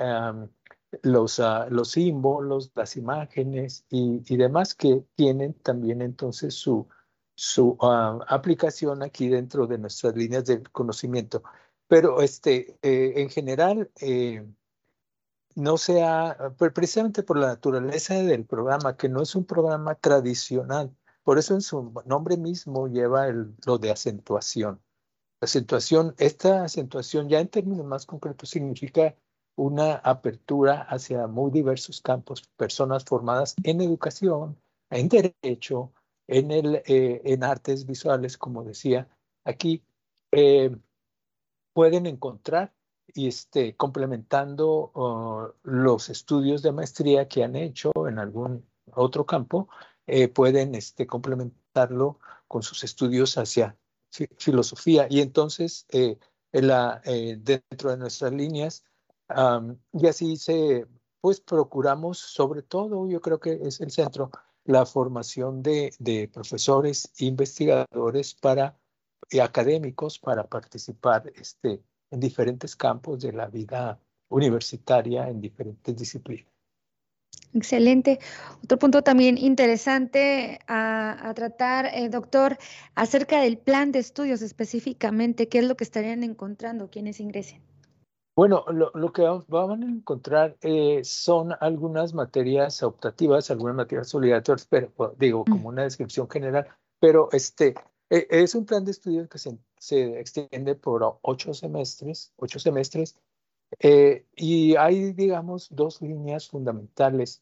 los, 1.03 1.39
ah, 1.39 1.67
los 1.69 1.91
símbolos, 1.91 2.71
las 2.75 2.95
imágenes 2.97 3.85
y, 3.89 4.21
y, 4.27 4.37
demás 4.37 4.75
que 4.75 5.03
tienen 5.15 5.53
también 5.55 6.01
entonces 6.01 6.53
su, 6.53 6.87
su 7.35 7.77
ah, 7.81 8.19
aplicación 8.27 9.03
aquí 9.03 9.27
dentro 9.29 9.67
de 9.67 9.77
nuestras 9.77 10.15
líneas 10.15 10.45
de 10.45 10.63
conocimiento. 10.63 11.43
Pero 11.87 12.21
este, 12.21 12.77
eh, 12.81 13.13
en 13.17 13.29
general, 13.29 13.91
eh, 14.01 14.45
no 15.55 15.77
sea, 15.77 16.53
precisamente 16.73 17.23
por 17.23 17.37
la 17.37 17.47
naturaleza 17.47 18.15
del 18.15 18.45
programa, 18.45 18.97
que 18.97 19.09
no 19.09 19.21
es 19.21 19.35
un 19.35 19.45
programa 19.45 19.95
tradicional, 19.95 20.95
por 21.23 21.39
eso 21.39 21.53
en 21.53 21.61
su 21.61 21.93
nombre 22.05 22.37
mismo 22.37 22.87
lleva 22.87 23.27
el, 23.27 23.55
lo 23.65 23.77
de 23.77 23.91
acentuación. 23.91 24.81
Acentuación, 25.41 26.15
esta 26.17 26.63
acentuación 26.63 27.29
ya 27.29 27.39
en 27.39 27.47
términos 27.47 27.85
más 27.85 28.05
concretos 28.05 28.49
significa 28.49 29.15
una 29.55 29.95
apertura 29.95 30.81
hacia 30.83 31.27
muy 31.27 31.51
diversos 31.51 32.01
campos, 32.01 32.43
personas 32.57 33.05
formadas 33.05 33.55
en 33.63 33.81
educación, 33.81 34.59
en 34.89 35.09
derecho, 35.09 35.93
en, 36.27 36.51
el, 36.51 36.75
eh, 36.85 37.21
en 37.23 37.43
artes 37.43 37.85
visuales, 37.85 38.37
como 38.37 38.63
decía 38.63 39.07
aquí, 39.45 39.83
pueden 41.75 42.05
encontrar 42.05 42.73
y 43.13 43.27
este, 43.27 43.75
complementando 43.75 44.91
uh, 44.95 45.69
los 45.69 46.09
estudios 46.09 46.61
de 46.61 46.71
maestría 46.71 47.27
que 47.27 47.43
han 47.43 47.57
hecho 47.57 47.91
en 48.07 48.17
algún 48.17 48.65
otro 48.93 49.25
campo, 49.25 49.67
eh, 50.07 50.29
pueden 50.29 50.73
este, 50.73 51.05
complementarlo 51.05 52.19
con 52.47 52.63
sus 52.63 52.85
estudios 52.85 53.37
hacia 53.37 53.77
filosofía. 54.37 55.07
Y 55.09 55.19
entonces, 55.19 55.85
eh, 55.89 56.17
en 56.53 56.67
la, 56.67 57.01
eh, 57.03 57.37
dentro 57.41 57.91
de 57.91 57.97
nuestras 57.97 58.31
líneas, 58.31 58.85
y 59.91 60.07
así 60.07 60.37
se, 60.37 60.87
pues 61.19 61.41
procuramos 61.41 62.19
sobre 62.19 62.61
todo, 62.61 63.09
yo 63.09 63.19
creo 63.19 63.41
que 63.41 63.59
es 63.63 63.81
el 63.81 63.91
centro, 63.91 64.31
la 64.63 64.85
formación 64.85 65.61
de, 65.61 65.93
de 65.99 66.29
profesores, 66.29 67.11
investigadores 67.17 68.33
para 68.33 68.77
y 69.29 69.39
académicos 69.39 70.19
para 70.19 70.47
participar 70.47 71.31
este, 71.35 71.81
en 72.11 72.19
diferentes 72.19 72.75
campos 72.75 73.21
de 73.21 73.33
la 73.33 73.47
vida 73.47 73.99
universitaria, 74.29 75.29
en 75.29 75.41
diferentes 75.41 75.95
disciplinas. 75.95 76.55
Excelente. 77.53 78.19
Otro 78.63 78.77
punto 78.77 79.01
también 79.01 79.37
interesante 79.37 80.59
a, 80.67 81.31
tratar, 81.35 81.85
eh, 81.85 82.09
doctor, 82.09 82.57
acerca 82.95 83.39
del 83.39 83.57
plan 83.57 83.93
de 83.93 83.99
estudios 83.99 84.41
específicamente, 84.41 85.47
¿qué 85.47 85.59
es 85.59 85.65
lo 85.65 85.77
que 85.77 85.85
estarían 85.85 86.23
encontrando 86.23 86.89
quienes 86.89 87.19
ingresen? 87.21 87.61
Bueno, 88.35 88.65
lo, 88.67 89.13
que 89.13 89.23
van 89.47 89.83
a 89.83 89.87
encontrar 89.87 90.57
eh, 90.61 90.99
son 91.05 91.53
algunas 91.61 92.13
materias 92.13 92.83
optativas, 92.83 93.49
algunas 93.49 93.77
materias 93.77 94.13
obligatorias, 94.13 94.67
pero 94.69 95.15
digo, 95.17 95.45
como 95.45 95.69
una 95.69 95.83
descripción 95.83 96.29
general, 96.29 96.67
pero 96.99 97.29
este 97.31 97.75
es 98.09 98.55
un 98.55 98.65
plan 98.65 98.85
de 98.85 98.91
estudios 98.91 99.27
que 99.27 99.37
se, 99.37 99.57
se 99.77 100.19
extiende 100.19 100.75
por 100.75 101.19
ocho 101.21 101.53
semestres, 101.53 102.33
ocho 102.37 102.59
semestres, 102.59 103.15
eh, 103.79 104.25
y 104.35 104.75
hay, 104.75 105.13
digamos, 105.13 105.67
dos 105.71 106.01
líneas 106.01 106.49
fundamentales, 106.49 107.41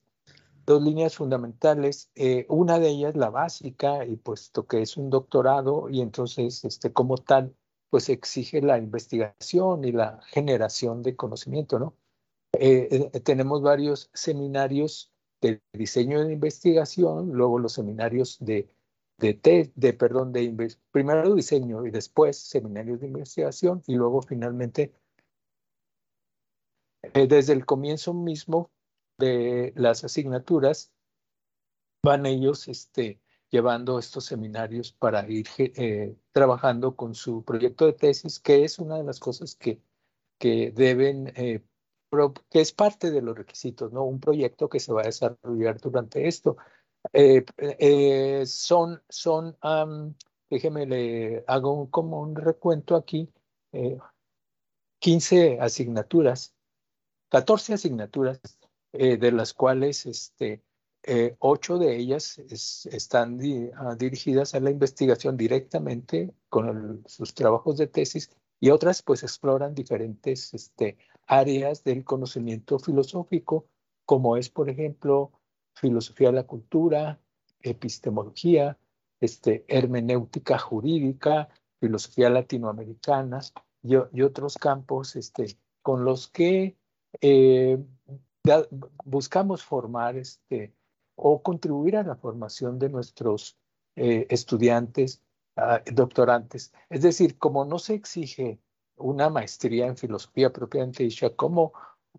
dos 0.65 0.81
líneas 0.81 1.15
fundamentales, 1.15 2.09
eh, 2.15 2.45
una 2.49 2.79
de 2.79 2.89
ellas 2.89 3.15
la 3.15 3.29
básica, 3.29 4.05
y 4.05 4.15
puesto 4.15 4.65
que 4.67 4.81
es 4.81 4.97
un 4.97 5.09
doctorado, 5.09 5.89
y 5.89 6.01
entonces, 6.01 6.63
este, 6.63 6.91
como 6.93 7.17
tal, 7.17 7.55
pues 7.89 8.09
exige 8.09 8.61
la 8.61 8.77
investigación 8.77 9.85
y 9.85 9.91
la 9.91 10.21
generación 10.27 11.03
de 11.03 11.15
conocimiento, 11.15 11.79
¿no? 11.79 11.95
Eh, 12.53 13.09
tenemos 13.23 13.61
varios 13.61 14.09
seminarios 14.13 15.11
de 15.41 15.61
diseño 15.73 16.23
de 16.25 16.33
investigación, 16.33 17.31
luego 17.33 17.59
los 17.59 17.73
seminarios 17.73 18.37
de, 18.39 18.69
de, 19.17 19.71
de 19.75 19.93
perdón, 19.93 20.33
de 20.33 20.75
primero 20.91 21.33
diseño 21.33 21.85
y 21.85 21.91
después 21.91 22.37
seminarios 22.37 22.99
de 22.99 23.07
investigación 23.07 23.81
y 23.87 23.95
luego 23.95 24.21
finalmente 24.21 24.93
eh, 27.13 27.27
desde 27.27 27.53
el 27.53 27.65
comienzo 27.65 28.13
mismo 28.13 28.71
de 29.17 29.73
las 29.75 30.03
asignaturas, 30.03 30.91
van 32.03 32.25
ellos 32.25 32.67
este, 32.67 33.19
llevando 33.49 33.99
estos 33.99 34.25
seminarios 34.25 34.93
para 34.93 35.29
ir 35.29 35.47
eh, 35.57 36.15
trabajando 36.31 36.95
con 36.95 37.13
su 37.13 37.43
proyecto 37.43 37.85
de 37.85 37.93
tesis, 37.93 38.39
que 38.39 38.63
es 38.63 38.79
una 38.79 38.97
de 38.97 39.03
las 39.03 39.19
cosas 39.19 39.55
que, 39.55 39.81
que 40.39 40.71
deben, 40.71 41.33
eh, 41.35 41.61
que 42.49 42.61
es 42.61 42.71
parte 42.71 43.11
de 43.11 43.21
los 43.21 43.37
requisitos, 43.37 43.91
¿no? 43.91 44.03
Un 44.03 44.19
proyecto 44.19 44.69
que 44.69 44.79
se 44.79 44.93
va 44.93 45.01
a 45.01 45.05
desarrollar 45.05 45.79
durante 45.79 46.27
esto. 46.27 46.57
Son, 48.45 49.01
son 49.09 49.57
déjeme, 50.49 50.85
le 50.85 51.43
hago 51.47 51.89
como 51.89 52.21
un 52.21 52.35
recuento 52.35 52.95
aquí, 52.95 53.29
15 54.99 55.59
asignaturas 55.59 56.53
14 57.33 57.73
asignaturas, 57.73 58.39
eh, 58.91 59.17
de 59.17 59.31
las 59.31 59.55
cuales 59.55 60.05
este, 60.05 60.61
eh, 61.01 61.35
ocho 61.39 61.79
de 61.79 61.95
ellas 61.97 62.37
están 62.37 63.39
ah, 63.75 63.95
dirigidas 63.95 64.53
a 64.53 64.59
la 64.59 64.69
investigación 64.69 65.35
directamente 65.35 66.31
con 66.47 67.03
sus 67.07 67.33
trabajos 67.33 67.79
de 67.79 67.87
tesis 67.87 68.29
y 68.59 68.69
otras 68.69 69.01
pues 69.01 69.23
exploran 69.23 69.73
diferentes 69.73 70.53
este, 70.53 70.95
áreas 71.25 71.83
del 71.83 72.03
conocimiento 72.03 72.77
filosófico, 72.77 73.65
como 74.05 74.37
es, 74.37 74.51
por 74.51 74.69
ejemplo, 74.69 75.31
filosofía 75.73 76.29
de 76.29 76.35
la 76.35 76.43
cultura, 76.43 77.19
epistemología, 77.61 78.77
este, 79.19 79.65
hermenéutica 79.67 80.57
jurídica, 80.57 81.49
filosofía 81.79 82.29
latinoamericana 82.29 83.41
y, 83.81 84.21
otros 84.21 84.57
campos 84.57 85.15
este, 85.15 85.57
con 85.81 86.05
los 86.05 86.27
que 86.27 86.77
eh, 87.21 87.77
buscamos 89.05 89.63
formar 89.63 90.17
este, 90.17 90.73
o 91.15 91.41
contribuir 91.41 91.97
a 91.97 92.03
la 92.03 92.15
formación 92.15 92.79
de 92.79 92.89
nuestros 92.89 93.57
eh, 93.95 94.27
estudiantes, 94.29 95.21
ah, 95.55 95.81
doctorantes. 95.91 96.73
Es 96.89 97.01
decir, 97.01 97.37
como 97.37 97.65
no 97.65 97.79
se 97.79 97.93
exige 97.95 98.59
una 98.97 99.29
maestría 99.29 99.87
en 99.87 99.97
filosofía 99.97 100.51
propiamente 100.51 101.03
dicha 101.03 101.35
como, 101.35 101.73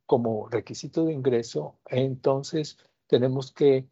como 0.07 0.49
requisito 0.49 1.05
de 1.05 1.13
ingreso, 1.13 1.79
entonces 1.87 2.79
tenemos 3.07 3.53
que 3.53 3.87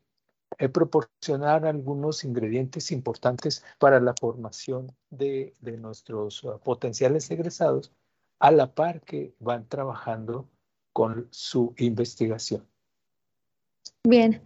eh, 0.59 0.69
proporcionar 0.69 1.67
algunos 1.67 2.25
ingredientes 2.25 2.93
importantes 2.93 3.65
para 3.79 4.01
la 4.01 4.15
formación 4.15 4.95
de, 5.11 5.55
nuestros 5.79 6.45
uh, 6.45 6.59
potenciales 6.61 7.31
egresados, 7.31 7.93
a 8.39 8.51
la 8.51 8.75
par 8.75 9.01
que 9.03 9.35
van 9.39 9.69
trabajando 9.69 10.49
con 10.93 11.29
su 11.31 11.75
investigación. 11.79 12.67
Bien. 14.05 14.43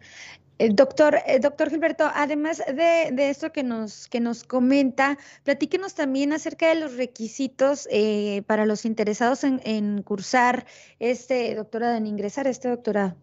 El 0.58 0.74
doctor, 0.74 1.18
el 1.26 1.42
doctor 1.42 1.68
Gilberto, 1.68 2.10
además 2.14 2.62
de, 2.66 3.10
de, 3.12 3.28
esto 3.28 3.52
que 3.52 3.62
nos, 3.62 4.08
que 4.08 4.20
nos 4.20 4.42
comenta, 4.42 5.18
platíquenos 5.44 5.94
también 5.94 6.32
acerca 6.32 6.68
de 6.70 6.76
los 6.76 6.96
requisitos 6.96 7.86
eh, 7.90 8.42
para 8.46 8.64
los 8.64 8.86
interesados 8.86 9.44
en, 9.44 10.02
cursar 10.02 10.64
este 10.98 11.54
doctorado, 11.54 11.96
en 11.96 12.06
ingresar 12.06 12.46
este 12.46 12.70
doctorado. 12.70 13.16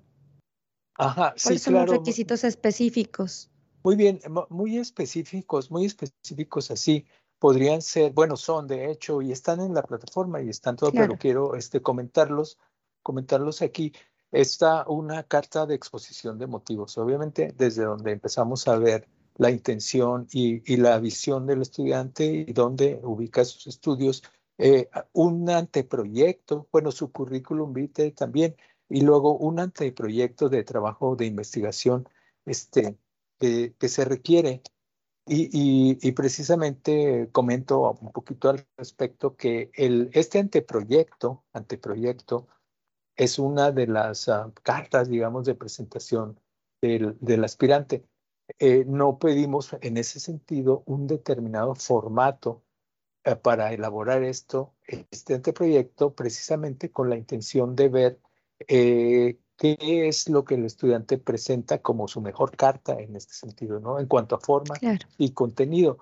Ajá, 0.95 1.33
¿Cuáles 1.41 1.61
son 1.61 1.73
los 1.73 1.89
requisitos 1.89 2.43
específicos? 2.43 3.49
Muy 3.83 3.95
bien, 3.95 4.19
muy 4.49 4.77
específicos, 4.77 5.69
muy 5.71 5.85
específicos 5.85 6.71
así 6.71 7.05
podrían 7.39 7.81
ser, 7.81 8.13
bueno, 8.13 8.37
son 8.37 8.67
de 8.67 8.89
hecho 8.89 9.21
y 9.21 9.33
están 9.33 9.59
en 9.59 9.73
la 9.73 9.83
plataforma 9.83 10.41
y 10.41 10.47
están 10.47 10.77
todo, 10.77 10.93
pero 10.93 11.17
quiero 11.17 11.55
este, 11.55 11.81
comentarlos 11.81 12.57
comentarlos 13.03 13.61
aquí, 13.61 13.93
está 14.31 14.85
una 14.87 15.23
carta 15.23 15.67
de 15.67 15.75
exposición 15.75 16.39
de 16.39 16.47
motivos. 16.47 16.97
Obviamente, 16.97 17.53
desde 17.55 17.83
donde 17.83 18.13
empezamos 18.13 18.67
a 18.67 18.77
ver 18.77 19.07
la 19.35 19.51
intención 19.51 20.27
y, 20.31 20.77
la 20.77 20.97
visión 20.99 21.45
del 21.45 21.61
estudiante 21.61 22.25
y 22.25 22.53
dónde 22.53 22.99
ubica 23.03 23.45
sus 23.45 23.67
estudios, 23.67 24.23
eh, 24.57 24.89
un 25.11 25.49
anteproyecto, 25.49 26.67
bueno, 26.71 26.91
su 26.91 27.11
currículum 27.11 27.73
vitae 27.73 28.11
también, 28.11 28.55
y 28.93 29.01
luego 29.01 29.35
un 29.35 29.59
anteproyecto 29.59 30.49
de 30.49 30.63
trabajo 30.63 31.15
de 31.15 31.25
investigación 31.25 32.07
este, 32.45 32.95
que, 33.39 33.73
se 33.89 34.05
requiere. 34.05 34.61
Y, 35.25 35.97
y, 36.01 36.11
precisamente 36.11 37.29
comento 37.31 37.97
un 37.99 38.11
poquito 38.11 38.49
al 38.49 38.67
respecto 38.77 39.35
que 39.35 39.71
el, 39.73 40.09
este 40.13 40.37
anteproyecto, 40.37 41.43
anteproyecto 41.53 42.47
es 43.15 43.39
una 43.39 43.71
de 43.71 43.87
las 43.87 44.29
ah, 44.29 44.51
cartas, 44.61 45.09
digamos, 45.09 45.45
de 45.45 45.55
presentación 45.55 46.39
del, 46.81 47.43
aspirante. 47.43 48.05
Eh, 48.59 48.85
no 48.85 49.17
pedimos 49.17 49.75
en 49.81 49.97
ese 49.97 50.19
sentido 50.19 50.83
un 50.85 51.07
determinado 51.07 51.73
formato 51.73 52.61
eh, 53.23 53.35
para 53.37 53.73
elaborar 53.73 54.23
esto, 54.23 54.75
este 55.09 55.33
anteproyecto, 55.33 56.13
precisamente 56.13 56.91
con 56.91 57.09
la 57.09 57.17
intención 57.17 57.75
de 57.75 57.89
ver 57.89 58.19
eh, 58.59 59.39
qué 59.57 59.77
es 60.07 60.29
lo 60.29 60.43
que 60.43 60.55
el 60.55 60.65
estudiante 60.65 61.17
presenta 61.17 61.81
como 61.81 62.07
su 62.07 62.21
mejor 62.21 62.55
carta 62.55 62.93
en 62.99 63.15
este 63.15 63.33
sentido, 63.33 63.79
¿no? 63.79 63.99
En 63.99 64.07
cuanto 64.07 64.35
a 64.35 64.39
forma 64.39 64.75
y 65.17 65.31
contenido. 65.31 65.99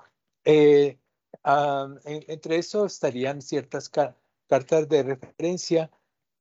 Ah, 1.44 1.88
entre 2.06 2.58
eso 2.58 2.86
estarían 2.86 3.42
ciertas 3.42 3.90
cartas 3.90 4.90
de 4.90 5.04
referencia, 5.04 5.92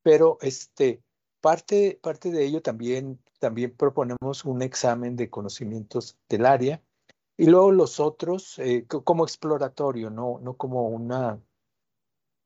pero 0.03 0.38
este, 0.42 1.03
parte, 1.40 1.99
parte 2.03 2.31
de 2.31 2.44
ello 2.44 2.62
también, 2.62 3.20
también 3.38 3.75
proponemos 3.77 4.44
un 4.44 4.62
examen 4.62 5.16
de 5.16 5.31
conocimientos 5.31 6.18
del 6.29 6.46
área 6.46 6.83
y 7.37 7.46
luego 7.46 7.73
los 7.73 8.01
otros 8.01 8.59
eh, 8.59 8.87
como 8.87 9.25
exploratorio, 9.25 10.11
no, 10.11 10.38
no 10.42 10.57
como 10.57 10.88
una, 10.88 11.40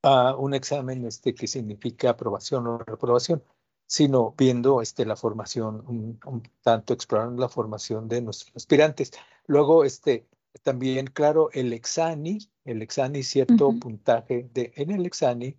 uh, 0.05 0.37
un 0.39 0.55
examen 0.55 1.05
este, 1.07 1.35
que 1.35 1.49
significa 1.49 2.11
aprobación 2.11 2.67
o 2.69 2.79
reprobación, 2.79 3.43
sino 3.87 4.35
viendo 4.37 4.81
este, 4.81 5.05
la 5.05 5.17
formación, 5.17 5.85
un, 5.87 6.43
tanto 6.63 6.95
explorando 6.95 7.41
la 7.41 7.49
formación 7.49 8.09
de 8.09 8.23
nuestros 8.23 8.55
aspirantes. 8.57 9.13
Luego, 9.47 9.85
este, 9.85 10.27
también, 10.63 11.07
claro, 11.07 11.51
el 11.53 11.73
exani, 11.73 12.39
el 12.65 12.83
exani, 12.83 13.23
cierto 13.23 13.73
puntaje 13.79 14.49
de, 14.53 14.73
en 14.77 14.91
el 14.91 15.07
exani, 15.07 15.59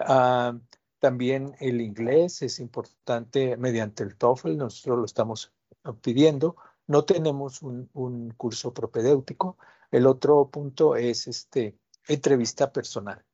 uh, 0.00 0.58
también 0.98 1.54
el 1.60 1.80
inglés 1.80 2.40
es 2.42 2.60
importante 2.60 3.56
mediante 3.56 4.02
el 4.02 4.16
TOEFL, 4.16 4.56
nosotros 4.56 4.98
lo 4.98 5.04
estamos 5.04 5.52
pidiendo. 6.00 6.56
No 6.86 7.04
tenemos 7.04 7.62
un, 7.62 8.32
curso 8.36 8.72
propedéutico. 8.72 9.58
El 9.90 10.06
otro 10.06 10.48
punto 10.50 10.96
es 10.96 11.26
este, 11.26 11.76
entrevista 12.08 12.72
personal 12.72 13.24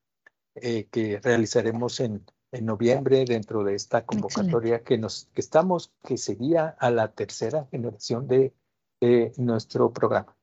eh, 0.55 0.89
que 0.91 1.21
realizaremos 1.21 2.01
en, 2.01 2.25
en, 2.53 2.67
noviembre 2.67 3.25
dentro 3.25 3.65
de 3.65 3.75
esta 3.75 4.05
convocatoria 4.05 4.83
que, 4.83 4.99
nos, 4.99 5.29
que 5.35 5.41
estamos, 5.41 5.93
que 6.05 6.17
sería 6.17 6.69
a 6.79 6.91
la 6.91 7.13
tercera 7.13 7.67
generación 7.71 8.29
de, 8.29 8.53
de 9.01 9.33
nuestro 9.37 9.93
programa. 9.93 10.37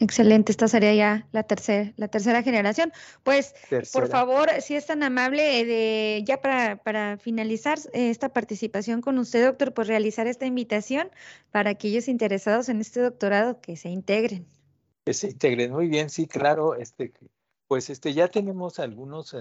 Excelente, 0.00 0.50
esta 0.50 0.66
sería 0.66 0.94
ya 0.94 1.28
la, 1.32 1.44
tercera 1.44 1.92
la 1.96 2.08
tercera 2.08 2.42
generación. 2.42 2.92
Pues, 3.22 3.54
por 3.92 4.08
favor, 4.08 4.50
si 4.60 4.74
es 4.74 4.86
tan 4.86 5.02
amable, 5.02 5.60
eh, 5.60 5.64
de, 5.64 6.24
ya 6.24 6.40
para, 6.40 6.76
para 6.76 7.16
finalizar 7.18 7.78
eh, 7.92 8.10
esta 8.10 8.30
participación 8.30 9.00
con 9.00 9.18
usted, 9.18 9.44
doctor, 9.44 9.72
pues 9.72 9.88
realizar 9.88 10.26
esta 10.26 10.46
invitación 10.46 11.10
para 11.50 11.70
aquellos 11.70 12.08
interesados 12.08 12.68
en 12.68 12.80
este 12.80 13.00
doctorado 13.00 13.60
que 13.60 13.76
se 13.76 13.88
integren. 13.88 14.46
Que 15.04 15.14
se 15.14 15.28
integren, 15.28 15.72
muy 15.72 15.88
bien, 15.88 16.10
sí, 16.10 16.26
claro, 16.26 16.74
este, 16.74 17.12
pues 17.74 17.90
este, 17.90 18.14
ya 18.14 18.28
tenemos 18.28 18.78
algunos, 18.78 19.34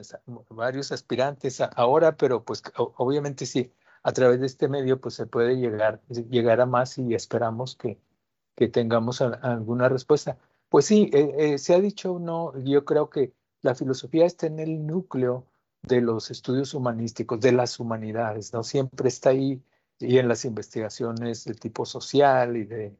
varios 0.49 0.91
aspirantes 0.91 1.61
ahora, 1.61 2.17
pero 2.17 2.43
pues 2.43 2.63
obviamente 2.75 3.45
sí, 3.45 3.71
a 4.01 4.11
través 4.11 4.39
de 4.39 4.47
este 4.47 4.67
medio 4.67 4.99
pues 4.99 5.13
se 5.13 5.27
puede 5.27 5.57
llegar, 5.57 6.01
llegar 6.09 6.59
a 6.59 6.65
más 6.65 6.97
y 6.97 7.13
esperamos 7.13 7.75
que, 7.75 7.99
que 8.55 8.69
tengamos 8.69 9.21
alguna 9.21 9.87
respuesta. 9.87 10.39
Pues 10.67 10.85
sí, 10.85 11.11
eh, 11.13 11.31
eh, 11.37 11.57
se 11.59 11.75
ha 11.75 11.79
dicho, 11.79 12.17
no, 12.17 12.57
yo 12.63 12.85
creo 12.85 13.11
que 13.11 13.33
la 13.61 13.75
filosofía 13.75 14.25
está 14.25 14.47
en 14.47 14.57
el 14.57 14.83
núcleo 14.83 15.45
de 15.83 16.01
los 16.01 16.31
estudios 16.31 16.73
humanísticos, 16.73 17.39
de 17.39 17.51
las 17.51 17.79
humanidades, 17.79 18.51
¿no? 18.51 18.63
Siempre 18.63 19.09
está 19.09 19.29
ahí 19.29 19.61
y 19.99 20.17
en 20.17 20.27
las 20.27 20.43
investigaciones 20.43 21.45
de 21.45 21.53
tipo 21.53 21.85
social 21.85 22.57
y 22.57 22.63
de 22.63 22.95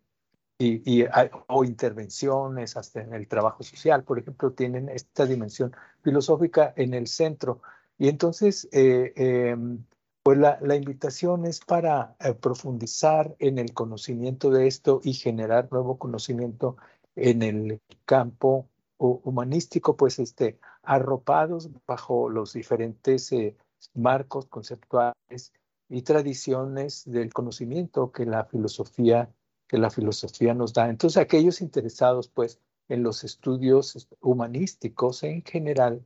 y, 0.60 1.04
o 1.48 1.64
intervenciones 1.64 2.78
hasta 2.78 3.02
en 3.02 3.14
el 3.14 3.28
trabajo 3.28 3.64
social, 3.64 4.04
por 4.04 4.20
ejemplo, 4.20 4.54
tienen 4.54 4.90
esta 4.90 5.26
dimensión 5.26 5.74
filosófica 6.02 6.74
en 6.76 6.94
el 6.94 7.08
centro. 7.08 7.62
Y 7.98 8.10
entonces, 8.10 8.68
eh, 8.72 9.14
em, 9.16 9.84
pues 10.24 10.38
la, 10.38 10.76
invitación 10.76 11.46
es 11.46 11.60
para 11.60 12.16
eh, 12.20 12.34
profundizar 12.34 13.36
en 13.40 13.58
el 13.60 13.74
conocimiento 13.74 14.52
de 14.52 14.68
esto 14.68 15.02
y 15.04 15.14
generar 15.14 15.70
nuevo 15.72 15.98
conocimiento 15.98 16.78
en 17.16 17.44
el 17.44 17.82
campo 18.06 18.70
humanístico, 18.98 19.98
pues 19.98 20.18
este, 20.20 20.60
arropados 20.82 21.70
bajo 21.86 22.30
los 22.30 22.54
diferentes 22.54 23.32
eh, 23.34 23.58
marcos 23.94 24.46
conceptuales 24.46 25.52
y 25.90 26.04
tradiciones 26.04 27.04
del 27.06 27.34
conocimiento 27.34 28.12
que 28.12 28.26
la 28.26 28.46
filosofía 28.46 29.30
que 29.74 29.80
la 29.80 29.90
filosofía 29.90 30.54
nos 30.54 30.72
da. 30.72 30.88
Entonces, 30.88 31.18
aquellos 31.18 31.60
interesados, 31.60 32.28
pues, 32.28 32.60
en 32.90 33.02
los 33.02 33.24
estudios 33.24 34.08
humanísticos 34.22 35.24
en 35.24 35.42
general, 35.42 36.06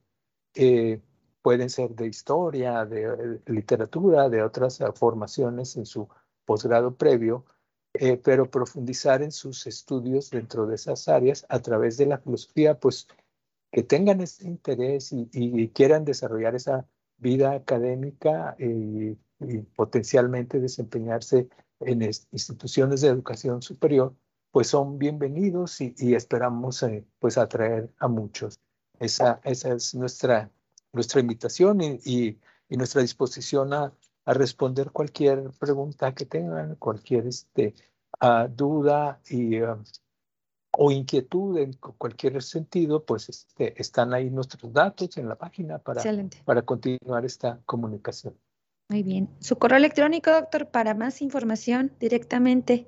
eh, 0.54 1.02
pueden 1.42 1.70
ser 1.70 1.94
de 1.94 2.08
historia, 2.08 2.86
de, 2.86 3.42
literatura, 3.46 4.30
de 4.30 4.42
otras 4.42 4.80
formaciones 4.96 5.76
en 5.76 5.86
su 5.86 6.08
posgrado 6.46 6.96
previo, 6.96 7.44
eh, 7.94 8.16
pero 8.16 8.50
profundizar 8.50 9.22
en 9.22 9.34
sus 9.34 9.68
estudios 9.68 10.30
dentro 10.30 10.66
de 10.66 10.76
esas 10.76 11.10
áreas 11.10 11.46
a 11.50 11.60
través 11.60 11.98
de 11.98 12.06
la 12.06 12.20
filosofía, 12.20 12.80
pues 12.80 13.06
que 13.70 13.84
tengan 13.84 14.22
ese 14.22 14.48
interés 14.48 15.12
y, 15.12 15.70
quieran 15.72 16.06
desarrollar 16.06 16.56
esa 16.56 16.88
vida 17.18 17.52
académica 17.52 18.56
y 18.60 19.18
potencialmente 19.76 20.62
desempeñarse 20.62 21.50
en 21.80 22.02
instituciones 22.02 23.02
de 23.02 23.10
educación 23.10 23.62
superior, 23.62 24.16
pues 24.52 24.68
son 24.68 24.98
bienvenidos 24.98 25.82
y, 25.82 26.16
esperamos 26.16 26.82
eh, 26.84 27.06
pues 27.20 27.38
atraer 27.38 27.92
a 28.00 28.08
muchos. 28.08 28.60
Esa, 29.00 29.40
esa 29.44 29.74
es 29.74 29.94
nuestra 29.94 30.52
nuestra 30.98 31.22
invitación 31.22 31.82
y, 31.82 32.38
nuestra 32.70 33.02
disposición 33.02 33.74
a, 33.74 33.94
responder 34.26 34.92
cualquier 34.92 35.52
pregunta 35.58 36.14
que 36.14 36.26
tengan, 36.26 36.76
cualquier 36.76 37.28
este, 37.28 37.74
ah, 38.20 38.50
duda 38.54 39.22
y, 39.30 39.60
ah, 39.60 39.78
o 40.72 40.92
inquietud 40.92 41.58
en 41.58 41.72
cualquier 41.74 42.44
sentido, 42.44 43.06
pues 43.06 43.30
este, 43.30 43.82
están 43.82 44.14
ahí 44.14 44.30
nuestros 44.30 44.74
datos 44.74 45.16
en 45.18 45.30
la 45.30 45.36
página 45.36 45.78
para, 45.78 46.04
para 46.44 46.62
continuar 46.64 47.24
esta 47.24 47.62
comunicación. 47.66 48.36
Muy 48.90 49.04
bien. 49.04 49.30
Su 49.40 49.58
correo 49.58 49.78
electrónico, 49.78 50.32
doctor, 50.32 50.70
para 50.70 50.94
más 50.94 51.22
información 51.22 51.92
directamente. 52.00 52.88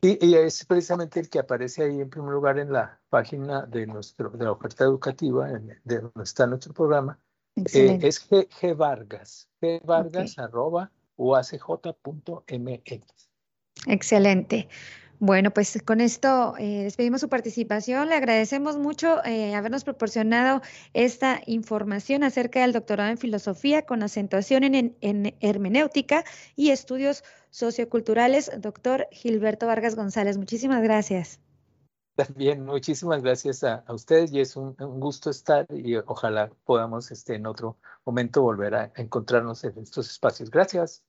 Y, 0.00 0.24
y, 0.24 0.34
es 0.34 0.64
precisamente 0.64 1.20
el 1.20 1.30
que 1.30 1.38
aparece 1.38 1.84
ahí 1.84 2.00
en 2.00 2.10
primer 2.10 2.32
lugar 2.32 2.58
en 2.58 2.72
la 2.72 3.00
página 3.08 3.64
de, 3.66 3.86
nuestro, 3.86 4.30
de 4.30 4.44
la 4.44 4.52
oferta 4.52 4.84
educativa, 4.84 5.48
de 5.48 5.98
donde 6.00 6.22
está 6.22 6.46
nuestro 6.46 6.74
programa, 6.74 7.18
eh, 7.56 7.98
es 8.02 8.28
G, 8.28 8.76
Vargas, 8.76 9.48
G 9.62 9.80
Vargas 9.82 10.38
arroba 10.38 10.92
uacj.mx. 11.16 11.70
Excelente. 13.86 14.68
Bueno, 15.18 15.50
pues 15.50 15.82
con 15.82 16.02
esto 16.02 16.54
eh, 16.58 16.82
despedimos 16.84 17.22
su 17.22 17.28
participación. 17.30 18.08
Le 18.08 18.16
agradecemos 18.16 18.76
mucho 18.76 19.24
eh, 19.24 19.54
habernos 19.54 19.82
proporcionado 19.82 20.60
esta 20.92 21.40
información 21.46 22.22
acerca 22.22 22.60
del 22.60 22.72
doctorado 22.72 23.10
en 23.10 23.16
filosofía 23.16 23.86
con 23.86 24.02
acentuación 24.02 24.64
en, 24.64 24.96
en, 25.00 25.34
hermenéutica 25.40 26.24
y 26.54 26.70
estudios 26.70 27.24
socioculturales, 27.50 28.50
doctor 28.58 29.08
Gilberto 29.10 29.66
Vargas 29.66 29.96
González. 29.96 30.36
Muchísimas 30.36 30.82
gracias. 30.82 31.40
También 32.14 32.64
muchísimas 32.64 33.22
gracias 33.22 33.62
a, 33.64 33.84
ustedes 33.88 34.32
y 34.32 34.40
es 34.40 34.56
un, 34.56 34.74
gusto 34.74 35.30
estar 35.30 35.66
y 35.70 35.96
ojalá 35.96 36.50
podamos 36.64 37.10
este, 37.10 37.34
en 37.34 37.46
otro 37.46 37.78
momento 38.04 38.42
volver 38.42 38.74
a 38.74 38.92
encontrarnos 38.96 39.64
en 39.64 39.78
estos 39.78 40.10
espacios. 40.10 40.50
Gracias. 40.50 41.04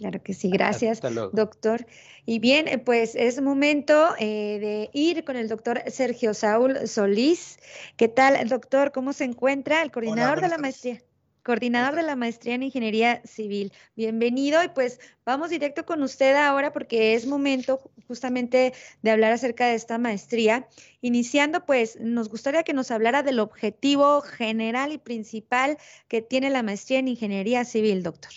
Claro 0.00 0.22
que 0.22 0.32
sí, 0.32 0.48
gracias, 0.48 1.02
doctor. 1.34 1.86
Y 2.24 2.38
bien, 2.38 2.68
eh, 2.68 2.78
pues 2.78 3.14
es 3.14 3.42
momento 3.42 4.14
eh, 4.18 4.58
de 4.58 4.90
ir 4.94 5.24
con 5.24 5.36
el 5.36 5.46
doctor 5.46 5.82
Sergio 5.88 6.32
Saúl 6.32 6.88
Solís. 6.88 7.58
¿Qué 7.98 8.08
tal, 8.08 8.48
doctor? 8.48 8.92
¿Cómo 8.92 9.12
se 9.12 9.24
encuentra? 9.24 9.82
El 9.82 9.90
coordinador 9.90 10.40
de 10.40 10.48
la 10.48 10.56
maestría 10.56 11.02
coordinador 11.42 11.96
de 11.96 12.02
la 12.02 12.16
maestría 12.16 12.54
en 12.54 12.62
ingeniería 12.62 13.20
civil. 13.24 13.72
Bienvenido 13.94 14.62
y 14.62 14.68
pues 14.68 15.00
vamos 15.26 15.50
directo 15.50 15.84
con 15.84 16.02
usted 16.02 16.34
ahora 16.34 16.72
porque 16.72 17.14
es 17.14 17.26
momento 17.26 17.90
justamente 18.06 18.72
de 19.02 19.10
hablar 19.10 19.32
acerca 19.32 19.66
de 19.66 19.74
esta 19.74 19.98
maestría. 19.98 20.66
Iniciando 21.02 21.66
pues 21.66 21.98
nos 22.00 22.30
gustaría 22.30 22.62
que 22.62 22.72
nos 22.72 22.90
hablara 22.90 23.22
del 23.22 23.40
objetivo 23.40 24.22
general 24.22 24.92
y 24.92 24.98
principal 24.98 25.76
que 26.08 26.22
tiene 26.22 26.48
la 26.48 26.62
maestría 26.62 27.00
en 27.00 27.08
ingeniería 27.08 27.64
civil, 27.64 28.02
doctor. 28.02 28.32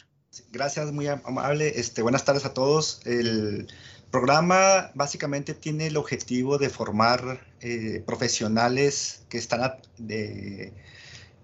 Gracias, 0.51 0.91
muy 0.91 1.07
amable. 1.07 1.79
Este, 1.79 2.01
buenas 2.01 2.25
tardes 2.25 2.45
a 2.45 2.53
todos. 2.53 3.01
El 3.05 3.67
programa 4.09 4.91
básicamente 4.95 5.53
tiene 5.53 5.87
el 5.87 5.97
objetivo 5.97 6.57
de 6.57 6.69
formar 6.69 7.45
eh, 7.61 8.01
profesionales 8.05 9.21
que 9.29 9.37
están 9.37 9.61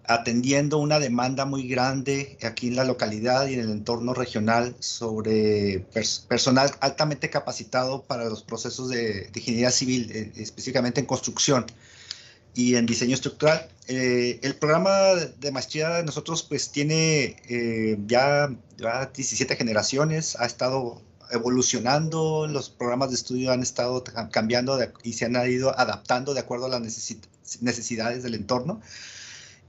atendiendo 0.05 0.79
una 0.79 0.99
demanda 0.99 1.45
muy 1.45 1.67
grande 1.67 2.37
aquí 2.41 2.69
en 2.69 2.77
la 2.77 2.83
localidad 2.83 3.47
y 3.47 3.55
en 3.55 3.59
el 3.59 3.69
entorno 3.69 4.15
regional 4.15 4.75
sobre 4.79 5.85
personal 6.27 6.71
altamente 6.79 7.29
capacitado 7.29 8.03
para 8.03 8.25
los 8.25 8.41
procesos 8.41 8.89
de, 8.89 9.29
ingeniería 9.35 9.69
civil, 9.69 10.11
eh, 10.11 10.31
específicamente 10.37 10.99
en 10.99 11.05
construcción 11.05 11.67
y 12.59 12.75
en 12.75 12.85
diseño 12.85 13.15
estructural. 13.15 13.69
Eh, 13.87 14.39
el 14.43 14.53
programa 14.55 15.15
de 15.39 15.51
maestría 15.51 15.89
de 15.91 16.03
nosotros 16.03 16.43
pues 16.43 16.71
tiene 16.71 17.37
eh, 17.47 17.97
ya, 18.05 18.49
17 18.77 19.55
generaciones, 19.55 20.35
ha 20.37 20.45
estado 20.45 21.01
evolucionando, 21.31 22.47
los 22.47 22.69
programas 22.69 23.09
de 23.09 23.15
estudio 23.15 23.51
han 23.51 23.61
estado 23.61 24.03
cambiando 24.31 24.77
y 25.03 25.13
se 25.13 25.25
han 25.25 25.35
ido 25.49 25.77
adaptando 25.79 26.33
de 26.33 26.41
acuerdo 26.41 26.65
a 26.65 26.69
las 26.69 26.81
necesidades 27.61 28.23
del 28.23 28.35
entorno. 28.35 28.81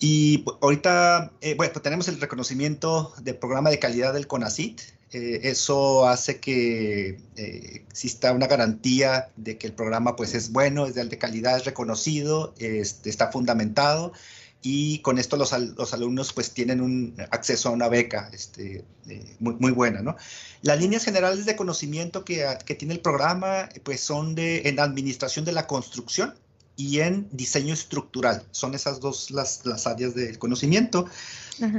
Y 0.01 0.45
ahorita, 0.61 1.31
eh, 1.43 1.55
bueno, 1.55 1.73
pues 1.73 1.83
tenemos 1.85 2.09
el 2.09 2.21
reconocimiento 2.21 3.15
del 3.23 3.37
programa 3.37 3.71
de 3.71 3.79
calidad 3.79 4.15
del 4.15 4.27
CONACIT. 4.27 4.81
Eh, 5.13 5.41
eso 5.51 6.07
hace 6.07 6.39
que 6.39 7.19
eh, 7.37 7.85
exista 7.89 8.33
una 8.33 8.47
garantía 8.47 9.31
de 9.37 9.59
que 9.59 9.67
el 9.67 9.73
programa 9.73 10.15
pues 10.15 10.35
es 10.35 10.53
bueno, 10.53 10.87
es 10.87 10.95
de 10.95 11.01
alta 11.01 11.19
calidad, 11.19 11.57
es 11.57 11.65
reconocido, 11.65 12.55
este, 12.59 13.11
está 13.11 13.33
fundamentado 13.33 14.13
y 14.63 15.01
con 15.01 15.19
esto 15.19 15.37
los, 15.37 15.53
los, 15.77 15.95
alumnos 15.95 16.33
pues 16.33 16.53
tienen 16.53 16.81
un 16.81 17.17
acceso 17.31 17.71
a 17.71 17.73
una 17.73 17.89
beca 17.89 18.31
este, 18.33 18.85
muy, 19.41 19.55
muy, 19.55 19.73
buena, 19.73 20.03
¿no? 20.03 20.17
Las 20.63 20.79
líneas 20.79 21.05
generales 21.05 21.45
de 21.47 21.57
conocimiento 21.57 22.25
que, 22.25 22.47
que 22.65 22.75
tiene 22.77 22.95
el 22.95 23.01
programa 23.01 23.69
pues 23.83 24.01
son 24.01 24.35
de, 24.37 24.69
en 24.69 24.79
administración 24.79 25.45
de 25.45 25.53
la 25.53 25.67
construcción, 25.67 26.35
y 26.81 27.01
en 27.01 27.29
diseño 27.31 27.75
estructural. 27.75 28.43
Son 28.53 28.75
esas 28.75 29.01
dos 29.01 29.31
las, 29.31 29.67
las 29.67 29.87
áreas 29.87 30.15
del 30.15 30.39
conocimiento. 30.39 31.05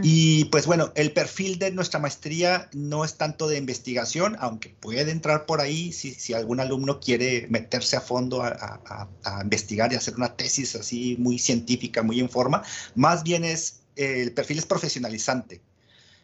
Y 0.04 0.46
pues 0.46 0.68
bueno, 0.68 0.92
el 0.94 1.12
perfil 1.12 1.58
de 1.58 1.72
nuestra 1.72 2.00
maestría 2.00 2.70
no 2.72 3.04
es 3.04 3.16
tanto 3.16 3.48
de 3.48 3.58
investigación, 3.58 4.38
aunque 4.40 4.70
puede 4.70 5.10
entrar 5.10 5.48
por 5.48 5.60
ahí 5.60 5.92
si, 5.92 6.14
si 6.14 6.36
algún 6.36 6.60
alumno 6.60 7.00
quiere 7.00 7.48
meterse 7.50 7.96
a 7.96 8.02
fondo 8.02 8.44
a, 8.44 8.80
a, 9.24 9.42
investigar 9.42 9.92
y 9.92 9.96
hacer 9.96 10.14
una 10.18 10.36
tesis 10.36 10.76
así 10.76 11.16
muy 11.18 11.40
científica, 11.40 12.04
muy 12.04 12.20
en 12.20 12.30
forma. 12.30 12.62
Más 12.94 13.24
bien 13.24 13.44
es, 13.44 13.80
el 13.96 14.34
perfil 14.34 14.60
es 14.60 14.68
profesionalizante. 14.68 15.62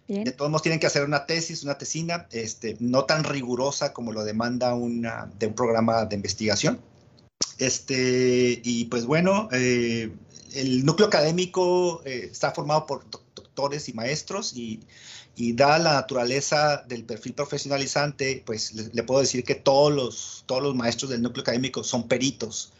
De 0.07 0.31
todos 0.31 0.51
modos 0.51 0.61
tienen 0.61 0.79
que 0.79 0.85
hacer 0.85 1.03
una 1.03 1.25
tesis, 1.25 1.63
una 1.63 1.79
tesina, 1.79 2.27
este, 2.29 2.77
no 2.79 3.05
tan 3.05 3.23
rigurosa 3.23 3.91
como 3.91 4.13
lo 4.13 4.23
demanda 4.23 4.75
una, 4.75 5.31
de 5.39 5.47
un 5.47 5.55
programa 5.55 6.05
de 6.05 6.15
investigación 6.15 6.79
Este, 7.57 8.61
y 8.63 8.85
pues 8.85 9.05
bueno, 9.05 9.49
eh, 9.51 10.11
el 10.53 10.85
núcleo 10.85 11.07
académico 11.07 12.01
eh, 12.05 12.29
está 12.31 12.51
formado 12.51 12.85
por 12.85 13.09
doctores 13.09 13.89
y 13.89 13.93
maestros 13.93 14.53
y, 14.55 14.79
y 15.35 15.53
dada 15.53 15.79
la 15.79 15.93
naturaleza 15.93 16.83
del 16.87 17.03
perfil 17.03 17.33
profesionalizante, 17.33 18.43
pues 18.45 18.73
le, 18.73 19.03
puedo 19.03 19.21
decir 19.21 19.43
que 19.43 19.55
todos 19.55 19.91
los, 19.91 20.43
todos 20.45 20.61
los 20.61 20.75
maestros 20.75 21.11
del 21.11 21.21
núcleo 21.21 21.41
académico 21.41 21.83
son 21.83 22.07
peritos. 22.07 22.73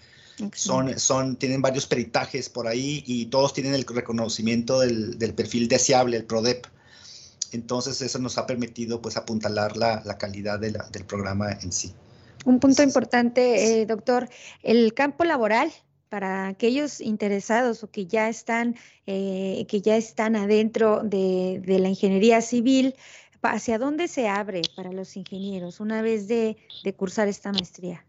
Son, 0.53 0.99
son, 0.99 1.35
tienen 1.35 1.63
varios 1.63 1.87
peritajes 1.87 2.47
por 2.47 2.67
ahí 2.67 3.03
y 3.07 3.25
todos 3.25 3.53
tienen 3.55 3.73
el 3.73 3.83
reconocimiento 3.83 4.79
del, 4.81 5.17
del 5.17 5.33
perfil 5.33 5.67
deseable, 5.67 6.15
el 6.15 6.25
PRODEP. 6.25 6.67
Entonces 7.53 7.99
eso 8.01 8.19
nos 8.19 8.37
ha 8.37 8.45
permitido 8.45 9.01
pues 9.01 9.17
apuntalar 9.17 9.77
la, 9.77 10.03
la 10.05 10.19
calidad 10.19 10.59
de 10.59 10.71
la, 10.71 10.87
del 10.91 11.05
programa 11.05 11.53
en 11.53 11.71
sí. 11.71 11.91
Un 12.47 12.61
punto 12.61 12.81
importante, 12.81 13.81
eh, 13.81 13.85
doctor, 13.85 14.29
el 14.63 14.93
campo 14.93 15.25
laboral 15.25 15.69
para 16.07 16.47
aquellos 16.47 17.01
interesados 17.01 17.83
o 17.83 17.91
que 17.91 18.07
ya 18.07 18.29
están, 18.29 18.77
eh, 19.05 19.65
que 19.67 19.81
ya 19.81 19.97
están 19.97 20.37
adentro 20.37 21.01
de, 21.03 21.61
la 21.65 21.89
ingeniería 21.89 22.41
civil, 22.41 22.95
¿hacia 23.41 23.77
dónde 23.77 24.07
se 24.07 24.29
abre 24.29 24.61
para 24.77 24.93
los 24.93 25.17
ingenieros 25.17 25.81
una 25.81 26.01
vez 26.01 26.29
de, 26.29 26.55
cursar 26.95 27.27
esta 27.27 27.51
maestría? 27.51 28.05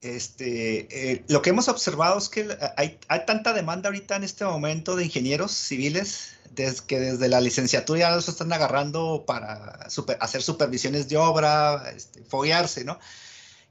Este, 0.00 1.12
eh, 1.12 1.24
lo 1.28 1.40
que 1.40 1.50
hemos 1.50 1.68
observado 1.68 2.18
es 2.18 2.28
que 2.28 2.48
hay, 2.76 2.98
tanta 3.28 3.52
demanda 3.52 3.90
ahorita 3.90 4.16
en 4.16 4.24
este 4.24 4.44
momento 4.44 4.96
de 4.96 5.04
ingenieros 5.04 5.52
civiles 5.52 6.32
desde 6.50 6.84
que 6.84 6.98
desde 6.98 7.28
la 7.28 7.40
licenciatura 7.40 8.00
ya 8.00 8.10
los 8.10 8.28
están 8.28 8.52
agarrando 8.52 9.22
para 9.24 9.86
hacer 10.18 10.42
supervisiones 10.42 11.08
de 11.08 11.16
obra, 11.16 11.92
este, 11.94 12.24
foguearse, 12.24 12.84
¿no? 12.84 12.98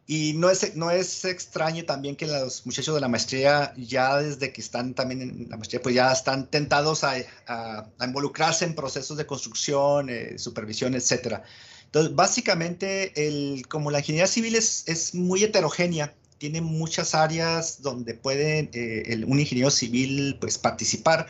Y 0.10 0.34
no 0.34 0.50
es, 0.50 0.76
no 0.78 0.90
es 0.90 1.26
extraño 1.26 1.84
también 1.84 2.16
que 2.16 2.28
los 2.28 2.66
muchachos 2.66 2.96
de 2.96 3.02
la 3.02 3.10
maestría, 3.10 3.74
ya 3.76 4.18
desde 4.18 4.54
que 4.54 4.62
están 4.62 4.94
también 4.94 5.22
en 5.22 5.50
la 5.50 5.58
maestría, 5.58 5.82
pues 5.82 5.96
ya 5.96 6.14
están 6.14 6.50
tentados 6.50 7.04
a, 7.04 7.16
a, 7.46 7.90
involucrarse 8.06 8.64
en 8.64 8.74
procesos 8.74 9.18
de 9.18 9.26
construcción, 9.26 10.10
eh, 10.10 10.40
supervisión, 10.40 10.96
etcétera. 10.96 11.44
Entonces, 11.84 12.16
básicamente, 12.16 13.28
el, 13.28 13.68
como 13.68 13.92
la 13.92 14.00
ingeniería 14.00 14.28
civil 14.28 14.56
es, 14.56 14.84
es 14.88 15.14
muy 15.14 15.44
heterogénea, 15.44 16.14
tiene 16.38 16.62
muchas 16.62 17.14
áreas 17.14 17.82
donde 17.82 18.14
puede 18.14 18.70
eh, 18.72 19.24
un 19.28 19.40
ingeniero 19.40 19.72
civil 19.72 20.38
pues, 20.40 20.58
participar, 20.58 21.28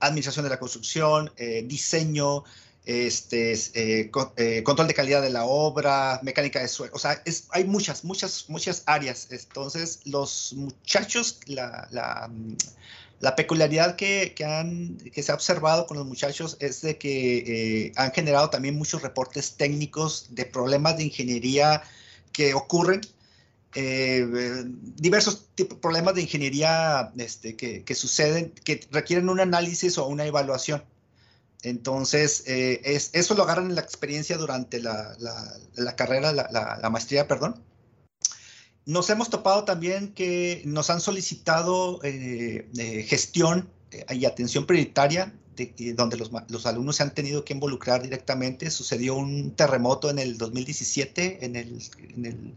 administración 0.00 0.44
de 0.44 0.50
la 0.50 0.58
construcción, 0.58 1.32
eh, 1.36 1.64
diseño, 1.66 2.44
este, 2.86 3.52
eh, 3.52 4.10
eh, 4.36 4.62
control 4.62 4.86
de 4.86 4.94
calidad 4.94 5.20
de 5.20 5.30
la 5.30 5.44
obra, 5.44 6.20
mecánica 6.22 6.60
de 6.60 6.68
suelo, 6.68 6.94
o 6.94 7.00
sea, 7.00 7.20
hay 7.50 7.64
muchas, 7.64 8.04
muchas, 8.04 8.44
muchas 8.48 8.84
áreas. 8.86 9.26
Entonces, 9.30 10.00
los 10.04 10.52
muchachos, 10.54 11.40
la, 11.48 12.30
peculiaridad 13.36 13.96
que, 13.96 14.32
se 15.20 15.32
ha 15.32 15.34
observado 15.34 15.86
con 15.86 15.96
los 15.96 16.06
muchachos 16.06 16.56
es 16.60 16.80
de 16.80 16.96
que 16.96 17.86
eh, 17.86 17.92
han 17.96 18.12
generado 18.12 18.50
también 18.50 18.76
muchos 18.76 19.02
reportes 19.02 19.56
técnicos 19.56 20.28
de 20.30 20.44
problemas 20.44 20.96
de 20.96 21.04
ingeniería 21.04 21.82
que 22.32 22.54
ocurren 22.54 23.00
diversos 23.74 25.48
tipos, 25.54 25.78
problemas 25.78 26.14
de 26.14 26.22
ingeniería 26.22 27.12
este, 27.18 27.56
que, 27.56 27.94
suceden, 27.94 28.50
que 28.64 28.80
requieren 28.90 29.28
un 29.28 29.40
análisis 29.40 29.98
o 29.98 30.06
una 30.06 30.24
evaluación. 30.24 30.82
Entonces, 31.66 32.44
eh, 32.46 32.80
es, 32.84 33.10
eso 33.12 33.34
lo 33.34 33.42
agarran 33.42 33.66
en 33.70 33.74
la 33.74 33.80
experiencia 33.80 34.38
durante 34.38 34.78
la, 34.78 35.16
carrera, 35.96 36.32
la, 36.32 36.90
maestría, 36.90 37.26
perdón. 37.26 37.60
Nos 38.84 39.10
hemos 39.10 39.30
topado 39.30 39.64
también 39.64 40.14
que 40.14 40.62
nos 40.64 40.90
han 40.90 41.00
solicitado 41.00 41.98
eh, 42.04 42.70
eh, 42.78 43.02
gestión 43.02 43.68
y 44.10 44.26
atención 44.26 44.64
prioritaria, 44.64 45.34
donde 45.96 46.16
los, 46.16 46.66
alumnos 46.66 46.94
se 46.94 47.02
han 47.02 47.12
tenido 47.12 47.44
que 47.44 47.54
involucrar 47.54 48.00
directamente. 48.00 48.70
Sucedió 48.70 49.16
un 49.16 49.56
terremoto 49.56 50.08
en 50.08 50.20
el 50.20 50.38
2017 50.38 51.44
en 51.44 51.56
el, 51.56 51.82
en 52.14 52.26
el 52.26 52.54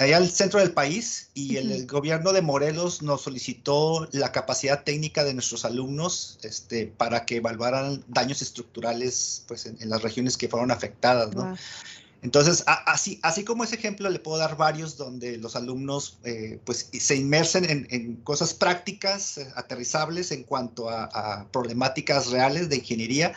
allá 0.00 0.16
al 0.16 0.30
centro 0.30 0.58
del 0.60 0.72
país 0.72 1.30
y 1.34 1.56
el, 1.56 1.86
gobierno 1.86 2.32
de 2.32 2.42
Morelos 2.42 3.02
nos 3.02 3.22
solicitó 3.22 4.08
la 4.12 4.32
capacidad 4.32 4.82
técnica 4.82 5.24
de 5.24 5.34
nuestros 5.34 5.64
alumnos 5.64 6.38
este, 6.42 6.86
para 6.86 7.24
que 7.24 7.36
evaluaran 7.36 8.04
daños 8.08 8.42
estructurales 8.42 9.44
pues, 9.46 9.66
en, 9.66 9.76
las 9.88 10.02
regiones 10.02 10.36
que 10.36 10.48
fueron 10.48 10.70
afectadas. 10.70 11.34
¿no? 11.34 11.56
Entonces, 12.22 12.64
así, 12.66 13.20
así 13.22 13.44
como 13.44 13.64
ese 13.64 13.76
ejemplo, 13.76 14.08
le 14.10 14.18
puedo 14.18 14.38
dar 14.38 14.56
varios 14.56 14.96
donde 14.96 15.38
los 15.38 15.56
alumnos 15.56 16.18
eh, 16.24 16.58
pues, 16.64 16.88
se 16.92 17.16
inmersen 17.16 17.86
en, 17.90 18.16
cosas 18.16 18.54
prácticas, 18.54 19.38
eh, 19.38 19.48
aterrizables 19.56 20.32
en 20.32 20.44
cuanto 20.44 20.88
a, 20.88 21.04
a 21.04 21.48
problemáticas 21.48 22.30
reales 22.30 22.68
de 22.68 22.76
ingeniería, 22.76 23.34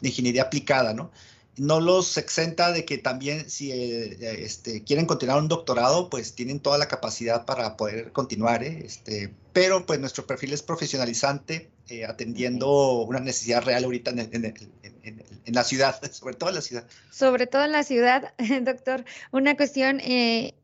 de 0.00 0.08
ingeniería 0.08 0.42
aplicada, 0.42 0.94
¿no? 0.94 1.10
No 1.56 1.80
los 1.80 2.16
exenta 2.18 2.72
de 2.72 2.84
que 2.84 2.98
también 2.98 3.48
si 3.48 3.70
eh, 3.70 4.44
este, 4.44 4.82
quieren 4.82 5.06
continuar 5.06 5.38
un 5.38 5.48
doctorado, 5.48 6.10
pues 6.10 6.34
tienen 6.34 6.60
toda 6.60 6.78
la 6.78 6.88
capacidad 6.88 7.44
para 7.44 7.76
poder 7.76 8.12
continuar, 8.12 8.62
¿eh? 8.62 8.82
este, 8.84 9.32
pero 9.52 9.86
pues 9.86 10.00
nuestro 10.00 10.26
perfil 10.26 10.52
es 10.52 10.62
profesionalizante, 10.62 11.70
eh, 11.88 12.04
atendiendo 12.04 13.02
una 13.02 13.20
necesidad 13.20 13.62
real 13.62 13.84
ahorita 13.84 14.10
en, 14.10 14.54
la 15.46 15.64
ciudad, 15.64 16.00
sobre 16.12 16.34
todo 16.34 16.48
en 16.48 16.54
la 16.56 16.62
ciudad. 16.62 16.86
Sobre 17.10 17.46
todo 17.46 17.64
en 17.64 17.72
la 17.72 17.84
ciudad, 17.84 18.34
doctor. 18.62 19.04
Una 19.30 19.56
cuestión 19.56 20.00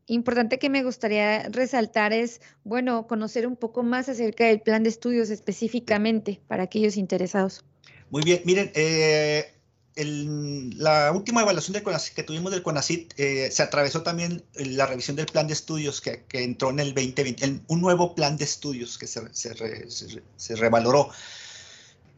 importante 0.07 0.59
que 0.59 0.71
me 0.71 0.83
gustaría 0.83 1.49
resaltar 1.51 2.13
es, 2.13 2.41
bueno, 2.65 3.07
conocer 3.07 3.47
un 3.47 3.57
poco 3.57 3.83
más 3.83 4.09
acerca 4.09 4.47
del 4.47 4.61
plan 4.61 4.83
de 4.83 4.89
estudios 4.89 5.31
específicamente 5.31 6.41
para 6.49 6.65
aquellos 6.65 6.97
interesados. 6.97 7.65
Muy 8.11 8.23
bien, 8.25 8.43
miren, 8.45 8.73
eh, 8.75 9.53
la 9.97 11.13
última 11.13 11.43
evaluación 11.43 11.83
que 12.15 12.23
tuvimos 12.23 12.53
del 12.53 12.63
CONACIT 12.63 13.13
eh, 13.17 13.51
se 13.51 13.63
atravesó 13.63 14.03
también 14.03 14.43
la 14.55 14.87
revisión 14.87 15.17
del 15.17 15.27
plan 15.27 15.47
de 15.47 15.53
estudios 15.53 16.01
que, 16.01 16.25
entró 16.33 16.71
en 16.71 16.81
el 16.81 16.95
2020, 16.95 17.61
un 17.67 17.81
nuevo 17.81 18.15
plan 18.15 18.37
de 18.37 18.45
estudios 18.45 18.99
que 18.99 19.07
se, 19.07 19.21
se, 19.33 20.57
revaloró. 20.57 21.11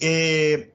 Eh, 0.00 0.72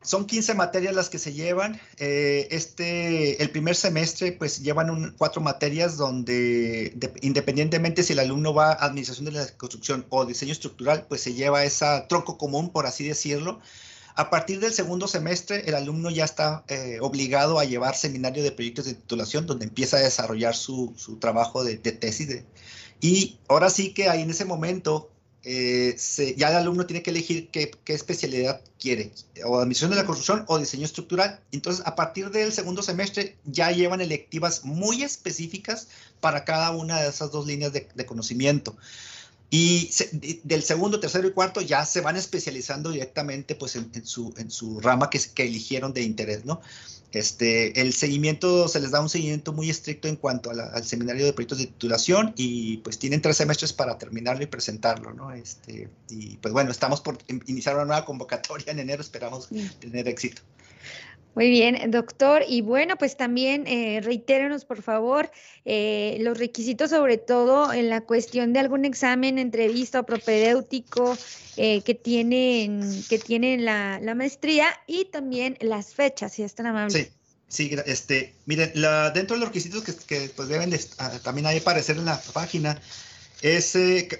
son 0.00 0.26
15 0.26 0.54
materias 0.54 0.94
las 0.94 1.10
que 1.10 1.18
se 1.18 1.32
llevan. 1.32 1.80
Eh, 1.98 2.48
este, 2.50 3.42
el 3.42 3.50
primer 3.50 3.74
semestre, 3.74 4.32
pues 4.32 4.62
llevan 4.62 5.14
cuatro 5.18 5.42
materias 5.42 5.96
donde, 5.96 6.96
independientemente 7.20 8.02
si 8.02 8.12
el 8.12 8.20
alumno 8.20 8.54
va 8.54 8.72
a 8.72 8.86
administración 8.86 9.26
de 9.26 9.32
la 9.32 9.46
construcción 9.56 10.06
o 10.08 10.24
diseño 10.24 10.52
estructural, 10.52 11.06
pues 11.08 11.20
se 11.20 11.34
lleva 11.34 11.64
ese 11.64 11.84
tronco 12.08 12.38
común, 12.38 12.70
por 12.70 12.86
así 12.86 13.06
decirlo. 13.06 13.60
A 14.18 14.30
partir 14.30 14.58
del 14.58 14.72
segundo 14.72 15.06
semestre, 15.06 15.62
el 15.68 15.76
alumno 15.76 16.10
ya 16.10 16.24
está 16.24 16.64
eh, 16.66 16.98
obligado 17.00 17.60
a 17.60 17.64
llevar 17.64 17.94
seminario 17.94 18.42
de 18.42 18.50
proyectos 18.50 18.86
de 18.86 18.94
titulación, 18.94 19.46
donde 19.46 19.64
empieza 19.64 19.96
a 19.96 20.00
desarrollar 20.00 20.56
su, 20.56 20.92
trabajo 21.20 21.62
de, 21.62 21.76
tesis. 21.76 22.42
y 23.00 23.38
ahora 23.46 23.70
sí 23.70 23.94
que 23.94 24.08
ahí 24.08 24.22
en 24.22 24.30
ese 24.30 24.44
momento 24.44 25.08
eh, 25.44 25.96
ya 26.36 26.50
el 26.50 26.56
alumno 26.56 26.84
tiene 26.84 27.04
que 27.04 27.10
elegir 27.10 27.48
qué, 27.50 27.70
especialidad 27.86 28.60
quiere, 28.80 29.12
o 29.44 29.60
admisión 29.60 29.90
de 29.90 29.96
la 29.96 30.04
construcción 30.04 30.44
o 30.48 30.58
diseño 30.58 30.84
estructural. 30.84 31.38
Entonces, 31.52 31.86
a 31.86 31.94
partir 31.94 32.30
del 32.32 32.52
segundo 32.52 32.82
semestre 32.82 33.36
ya 33.44 33.70
llevan 33.70 34.00
electivas 34.00 34.64
muy 34.64 35.04
específicas 35.04 35.86
para 36.20 36.44
cada 36.44 36.72
una 36.72 37.00
de 37.00 37.08
esas 37.08 37.30
dos 37.30 37.46
líneas 37.46 37.72
de 37.72 38.06
conocimiento. 38.06 38.76
Y 39.50 39.90
del 40.44 40.62
segundo, 40.62 41.00
tercero 41.00 41.26
y 41.26 41.32
cuarto 41.32 41.62
ya 41.62 41.86
se 41.86 42.02
van 42.02 42.16
especializando 42.16 42.90
directamente 42.90 43.54
pues, 43.54 43.76
en, 43.76 44.04
su, 44.04 44.34
en 44.36 44.50
su 44.50 44.78
rama 44.80 45.08
que, 45.08 45.18
que, 45.34 45.44
eligieron 45.44 45.94
de 45.94 46.02
interés, 46.02 46.44
¿no? 46.44 46.60
Este, 47.12 47.80
el 47.80 47.94
seguimiento, 47.94 48.68
se 48.68 48.80
les 48.80 48.90
da 48.90 49.00
un 49.00 49.08
seguimiento 49.08 49.54
muy 49.54 49.70
estricto 49.70 50.08
en 50.08 50.16
cuanto 50.16 50.50
al 50.50 50.84
seminario 50.84 51.24
de 51.24 51.32
proyectos 51.32 51.58
de 51.58 51.66
titulación 51.66 52.34
y 52.36 52.78
pues 52.78 52.98
tienen 52.98 53.22
tres 53.22 53.38
semestres 53.38 53.72
para 53.72 53.96
terminarlo 53.96 54.42
y 54.42 54.46
presentarlo, 54.46 55.14
¿no? 55.14 55.32
Este, 55.32 55.88
y 56.10 56.36
pues 56.36 56.52
bueno, 56.52 56.70
estamos 56.70 57.00
por 57.00 57.16
iniciar 57.46 57.76
una 57.76 57.86
nueva 57.86 58.04
convocatoria 58.04 58.72
en 58.72 58.80
enero, 58.80 59.00
esperamos 59.00 59.48
tener 59.80 60.06
éxito. 60.06 60.42
Muy 61.38 61.50
bien, 61.50 61.92
doctor. 61.92 62.42
Y 62.48 62.62
bueno, 62.62 62.96
pues 62.96 63.16
también 63.16 63.64
eh, 63.68 64.00
reitérenos, 64.02 64.64
por 64.64 64.82
favor, 64.82 65.30
eh, 65.64 66.16
los 66.18 66.36
requisitos, 66.36 66.90
sobre 66.90 67.16
todo 67.16 67.72
en 67.72 67.88
la 67.88 68.00
cuestión 68.00 68.52
de 68.52 68.58
algún 68.58 68.84
examen, 68.84 69.38
entrevista 69.38 70.00
o 70.00 70.02
propedéutico 70.02 71.16
eh, 71.56 71.82
que 71.82 71.94
tienen, 71.94 73.04
que 73.08 73.20
tienen 73.20 73.64
la, 73.64 74.00
maestría 74.16 74.66
y 74.88 75.04
también 75.04 75.56
las 75.60 75.94
fechas, 75.94 76.32
si 76.32 76.42
es 76.42 76.56
tan 76.56 76.66
amable. 76.66 77.04
Sí. 77.04 77.08
Sí, 77.46 77.70
este, 77.86 78.34
miren, 78.44 78.72
la, 78.74 79.10
dentro 79.10 79.36
de 79.36 79.40
los 79.40 79.48
requisitos 79.48 79.82
que, 79.82 80.30
pues 80.34 80.48
deben 80.48 80.74
ah, 80.98 81.12
también 81.22 81.46
hay 81.46 81.58
aparecer 81.58 81.96
en 81.96 82.04
la 82.04 82.20
página 82.34 82.78
es 83.40 83.78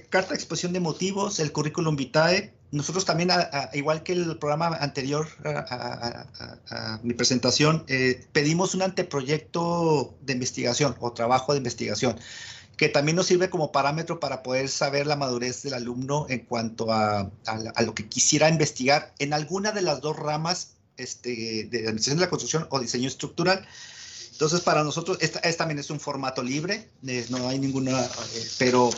carta 0.08 0.30
de 0.30 0.36
exposición 0.36 0.72
de 0.72 0.80
motivos, 0.80 1.38
el 1.40 1.52
currículum 1.52 1.94
vitae, 1.94 2.54
nosotros 2.70 3.04
también, 3.04 3.30
igual 3.72 4.02
que 4.02 4.12
el 4.12 4.38
programa 4.38 4.76
anterior 4.80 5.26
a, 5.44 7.00
mi 7.02 7.14
presentación, 7.14 7.84
eh, 7.88 8.26
pedimos 8.32 8.74
un 8.74 8.82
anteproyecto 8.82 10.14
de 10.20 10.34
investigación 10.34 10.94
o 11.00 11.12
trabajo 11.12 11.52
de 11.52 11.58
investigación. 11.58 12.18
que 12.76 12.88
también 12.88 13.16
nos 13.16 13.26
sirve 13.26 13.50
como 13.50 13.72
parámetro 13.72 14.20
para 14.20 14.44
poder 14.44 14.68
saber 14.68 15.08
la 15.08 15.16
madurez 15.16 15.64
del 15.64 15.74
alumno 15.74 16.26
en 16.28 16.40
cuanto 16.40 16.92
a, 16.92 17.28
a, 17.46 17.82
lo 17.82 17.92
que 17.92 18.08
quisiera 18.08 18.48
investigar 18.48 19.12
en 19.18 19.32
alguna 19.32 19.72
de 19.72 19.82
las 19.82 20.00
dos 20.00 20.16
ramas 20.16 20.76
este, 20.96 21.66
de 21.70 21.78
administración 21.78 22.18
de 22.18 22.24
la 22.26 22.30
construcción 22.30 22.68
o 22.70 22.78
diseño 22.78 23.08
estructural. 23.08 23.66
Entonces, 24.38 24.60
para 24.60 24.84
nosotros, 24.84 25.18
esta, 25.20 25.40
también 25.56 25.80
es 25.80 25.90
un 25.90 25.98
formato 25.98 26.44
libre, 26.44 26.88
eh, 27.04 27.26
no 27.28 27.48
hay 27.48 27.58
ninguna, 27.58 28.00
eh, 28.00 28.46
pero 28.56 28.88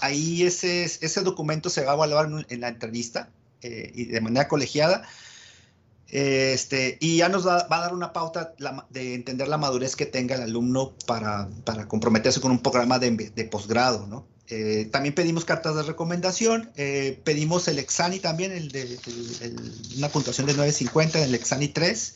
ahí 0.00 0.42
ese, 0.42 0.84
ese 0.84 1.22
documento 1.22 1.70
se 1.70 1.82
va 1.82 1.92
a 1.92 1.94
evaluar 1.94 2.28
en, 2.46 2.60
la 2.60 2.68
entrevista 2.68 3.30
eh, 3.62 3.90
y 3.94 4.04
de 4.04 4.20
manera 4.20 4.48
colegiada. 4.48 5.08
Este, 6.08 6.98
y 7.00 7.16
ya 7.16 7.30
nos 7.30 7.46
va, 7.46 7.66
a 7.70 7.80
dar 7.80 7.94
una 7.94 8.12
pauta 8.12 8.52
de 8.90 9.14
entender 9.14 9.48
la 9.48 9.56
madurez 9.56 9.96
que 9.96 10.04
tenga 10.04 10.34
el 10.34 10.42
alumno 10.42 10.92
para, 11.06 11.48
para 11.64 11.88
comprometerse 11.88 12.42
con 12.42 12.50
un 12.50 12.58
programa 12.58 12.98
de, 12.98 13.12
de 13.12 13.44
posgrado, 13.44 14.06
¿no? 14.06 14.26
también 14.90 15.14
pedimos 15.14 15.46
cartas 15.46 15.74
de 15.74 15.82
recomendación, 15.84 16.70
pedimos 17.24 17.66
el 17.68 17.78
Exani 17.78 18.18
también, 18.18 18.52
el 18.52 18.70
de, 18.70 18.98
una 19.96 20.10
puntuación 20.10 20.46
de 20.46 20.52
950 20.52 21.20
en 21.20 21.24
el 21.24 21.34
Exani 21.34 21.68
3, 21.68 22.14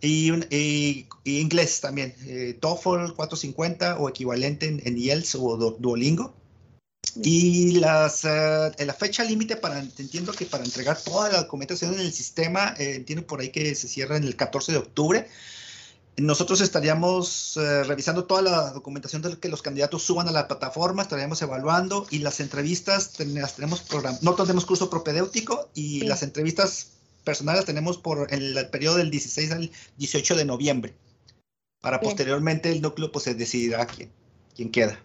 y, 0.00 1.06
inglés 1.24 1.80
también, 1.80 2.14
eh, 2.26 2.56
TOEFL 2.60 3.12
450 3.14 3.98
o 3.98 4.08
equivalente 4.08 4.66
en, 4.66 4.82
en 4.84 4.98
IELTS 4.98 5.36
o 5.36 5.76
Duolingo. 5.78 6.34
Y 7.22 7.72
las, 7.72 8.24
eh, 8.24 8.72
la 8.78 8.94
fecha 8.94 9.24
límite 9.24 9.56
para, 9.56 9.78
entiendo 9.78 10.32
que 10.32 10.44
para 10.44 10.64
entregar 10.64 11.00
toda 11.00 11.30
la 11.30 11.42
documentación 11.42 11.94
en 11.94 12.00
el 12.00 12.12
sistema, 12.12 12.74
eh, 12.78 12.96
entiendo 12.96 13.26
por 13.26 13.40
ahí 13.40 13.50
que 13.50 13.74
se 13.74 13.88
cierra 13.88 14.16
en 14.16 14.24
el 14.24 14.36
14 14.36 14.72
de 14.72 14.78
octubre. 14.78 15.28
Nosotros 16.18 16.60
estaríamos 16.62 17.56
eh, 17.58 17.84
revisando 17.84 18.24
toda 18.24 18.42
la 18.42 18.70
documentación 18.72 19.22
que 19.38 19.48
los 19.48 19.62
candidatos 19.62 20.02
suban 20.02 20.28
a 20.28 20.32
la 20.32 20.48
plataforma, 20.48 21.02
estaríamos 21.02 21.40
evaluando 21.42 22.06
y 22.10 22.20
las 22.20 22.40
entrevistas 22.40 23.18
las 23.18 23.56
tenemos 23.56 23.80
programadas. 23.80 24.22
No 24.22 24.34
tenemos 24.34 24.64
curso 24.64 24.88
propedéutico 24.90 25.68
y 25.74 26.00
las 26.02 26.22
entrevistas 26.22 26.95
personales 27.26 27.66
tenemos 27.66 27.98
por 27.98 28.32
el 28.32 28.70
periodo 28.70 28.96
del 28.96 29.10
16 29.10 29.52
al 29.52 29.70
18 29.98 30.36
de 30.36 30.44
noviembre. 30.46 30.94
Para 31.82 32.00
posteriormente 32.00 32.70
el 32.70 32.80
núcleo 32.80 33.12
pues 33.12 33.24
se 33.24 33.34
decidirá 33.34 33.84
quién, 33.86 34.10
quién 34.54 34.70
queda. 34.70 34.98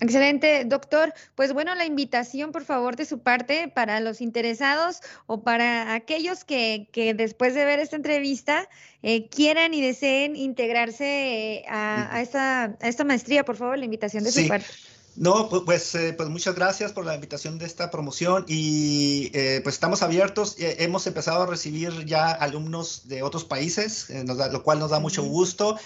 Excelente, 0.00 0.64
doctor. 0.64 1.14
Pues 1.36 1.52
bueno, 1.52 1.74
la 1.76 1.84
invitación, 1.84 2.50
por 2.50 2.64
favor, 2.64 2.96
de 2.96 3.04
su 3.04 3.20
parte 3.20 3.68
para 3.68 4.00
los 4.00 4.20
interesados 4.20 5.00
o 5.26 5.44
para 5.44 5.94
aquellos 5.94 6.44
que, 6.44 6.88
que 6.92 7.14
después 7.14 7.54
de 7.54 7.64
ver 7.64 7.78
esta 7.78 7.94
entrevista 7.94 8.68
eh, 9.02 9.28
quieran 9.28 9.74
y 9.74 9.80
deseen 9.80 10.34
integrarse 10.34 11.58
eh, 11.58 11.64
a, 11.68 12.16
a, 12.16 12.20
esta, 12.20 12.76
a, 12.80 12.88
esta, 12.88 13.04
maestría, 13.04 13.44
por 13.44 13.56
favor, 13.56 13.78
la 13.78 13.84
invitación 13.84 14.24
de 14.24 14.32
su 14.32 14.48
parte. 14.48 14.66
No, 15.14 15.48
pues, 15.48 15.94
eh, 15.94 16.14
pues 16.14 16.30
muchas 16.30 16.54
gracias 16.54 16.92
por 16.92 17.04
la 17.04 17.14
invitación 17.14 17.58
de 17.58 17.66
esta 17.66 17.90
promoción 17.90 18.46
y 18.48 19.30
eh, 19.34 19.60
pues 19.62 19.74
estamos 19.74 20.02
abiertos. 20.02 20.56
Eh, 20.58 20.76
hemos 20.80 21.06
empezado 21.06 21.42
a 21.42 21.46
recibir 21.46 22.06
ya 22.06 22.30
alumnos 22.30 23.08
de 23.08 23.22
otros 23.22 23.44
países, 23.44 24.08
lo 24.10 24.62
cual 24.62 24.78
nos 24.78 24.90
da 24.90 25.00
mucho 25.00 25.22
gusto. 25.22 25.78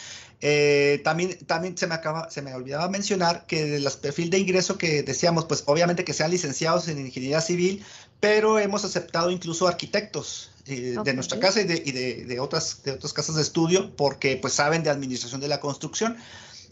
también 1.02 1.38
también 1.46 1.76
se, 1.76 1.88
me 1.88 1.94
acaba, 1.94 2.30
se 2.30 2.40
me 2.40 2.54
olvidaba 2.54 2.88
mencionar 2.88 3.46
que 3.46 3.76
el 3.76 3.88
perfil 4.00 4.30
de 4.30 4.38
ingreso 4.38 4.78
que 4.78 5.02
decíamos, 5.02 5.44
pues 5.46 5.64
obviamente 5.66 6.04
que 6.04 6.12
sean 6.12 6.30
licenciados 6.30 6.86
en 6.86 7.04
ingeniería 7.04 7.40
civil, 7.40 7.84
pero 8.20 8.60
hemos 8.60 8.84
aceptado 8.84 9.32
incluso 9.32 9.66
arquitectos 9.66 10.50
de 10.66 11.14
nuestra 11.14 11.38
casa 11.40 11.60
y, 11.60 11.64
de, 11.64 11.82
y 11.84 11.92
de, 11.92 12.24
de, 12.26 12.40
otras, 12.40 12.82
de 12.84 12.92
otras 12.92 13.12
casas 13.12 13.36
de 13.36 13.42
estudio 13.42 13.94
porque 13.96 14.36
pues 14.36 14.52
saben 14.54 14.84
de 14.84 14.90
administración 14.90 15.40
de 15.40 15.48
la 15.48 15.58
construcción. 15.58 16.16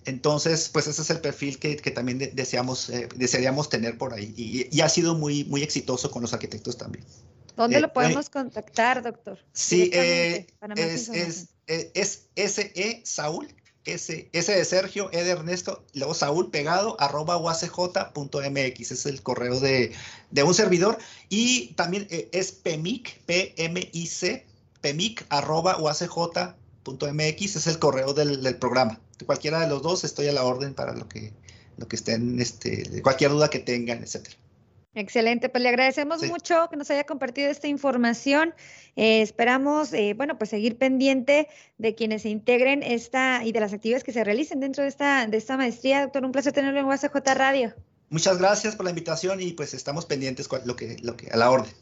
Entonces, 0.06 0.68
pues 0.68 0.86
ese 0.86 1.02
es 1.02 1.10
el 1.10 1.20
perfil 1.20 1.58
que, 1.58 1.76
también 1.76 2.18
deseamos, 2.34 2.90
eh, 2.90 3.08
desearíamos 3.14 3.68
tener 3.68 3.96
por 3.96 4.12
ahí 4.12 4.34
y, 4.36 4.80
ha 4.80 4.88
sido 4.88 5.14
muy, 5.14 5.44
muy 5.44 5.62
exitoso 5.62 6.10
con 6.10 6.22
los 6.22 6.32
arquitectos 6.32 6.76
también. 6.76 7.04
¿Dónde 7.56 7.80
lo 7.80 7.86
eh, 7.86 7.90
podemos 7.94 8.28
contactar, 8.28 9.02
doctor? 9.02 9.38
Sí, 9.52 9.90
eh, 9.94 10.46
es, 10.76 11.48
es, 11.66 12.26
SE 12.36 13.02
Saúl, 13.04 13.48
S, 13.86 14.28
S 14.32 14.52
de 14.52 14.64
Sergio, 14.64 15.08
E 15.12 15.24
de 15.24 15.30
Ernesto, 15.30 15.84
luego 15.94 16.12
Saúl 16.12 16.50
pegado, 16.50 17.00
arroba 17.00 17.38
uacj.mx, 17.38 18.90
es 18.90 19.06
el 19.06 19.22
correo 19.22 19.58
de, 19.60 19.94
un 20.44 20.54
servidor. 20.54 20.98
Y 21.30 21.68
también 21.74 22.08
es 22.10 22.52
PEMIC, 22.52 23.24
P-M-I-C, 23.24 24.44
PEMIC, 24.82 25.26
arroba 25.30 25.78
uacj.mx, 25.78 27.56
es 27.56 27.66
el 27.66 27.78
correo 27.78 28.12
del 28.12 28.56
programa 28.58 29.00
cualquiera 29.26 29.60
de 29.60 29.68
los 29.68 29.82
dos 29.82 30.04
estoy 30.04 30.28
a 30.28 30.32
la 30.32 30.44
orden 30.44 30.74
para 30.74 30.94
lo 30.94 31.08
que, 31.08 31.32
lo 31.76 31.88
que 31.88 31.96
estén, 31.96 32.40
este, 32.40 33.02
cualquier 33.02 33.30
duda 33.30 33.50
que 33.50 33.58
tengan, 33.58 34.02
etcétera. 34.02 34.36
Excelente, 34.96 35.48
pues 35.48 35.60
le 35.60 35.68
agradecemos 35.70 36.22
mucho 36.22 36.68
que 36.70 36.76
nos 36.76 36.88
haya 36.90 37.04
compartido 37.04 37.50
esta 37.50 37.66
información. 37.66 38.54
Eh, 38.94 39.22
esperamos, 39.22 39.92
eh, 39.92 40.14
bueno, 40.16 40.38
pues 40.38 40.50
seguir 40.50 40.78
pendiente 40.78 41.48
de 41.78 41.96
quienes 41.96 42.22
se 42.22 42.28
integren 42.28 42.84
esta 42.84 43.44
y 43.44 43.50
de 43.50 43.58
las 43.58 43.72
actividades 43.72 44.04
que 44.04 44.12
se 44.12 44.22
realicen 44.22 44.60
dentro 44.60 44.84
de 44.84 44.88
esta, 44.88 45.26
de 45.26 45.36
esta 45.36 45.56
maestría. 45.56 46.02
Doctor, 46.02 46.24
un 46.24 46.30
placer 46.30 46.52
tenerlo 46.52 46.78
en 46.78 46.86
UACJ 46.86 47.16
Radio. 47.34 47.74
Muchas 48.08 48.38
gracias 48.38 48.76
por 48.76 48.84
la 48.84 48.90
invitación 48.90 49.40
y 49.40 49.52
pues 49.52 49.74
estamos 49.74 50.06
pendientes 50.06 50.48
lo 50.64 50.76
que, 50.76 50.96
lo 51.02 51.16
que, 51.16 51.28
a 51.30 51.36
la 51.36 51.50
orden. 51.50 51.72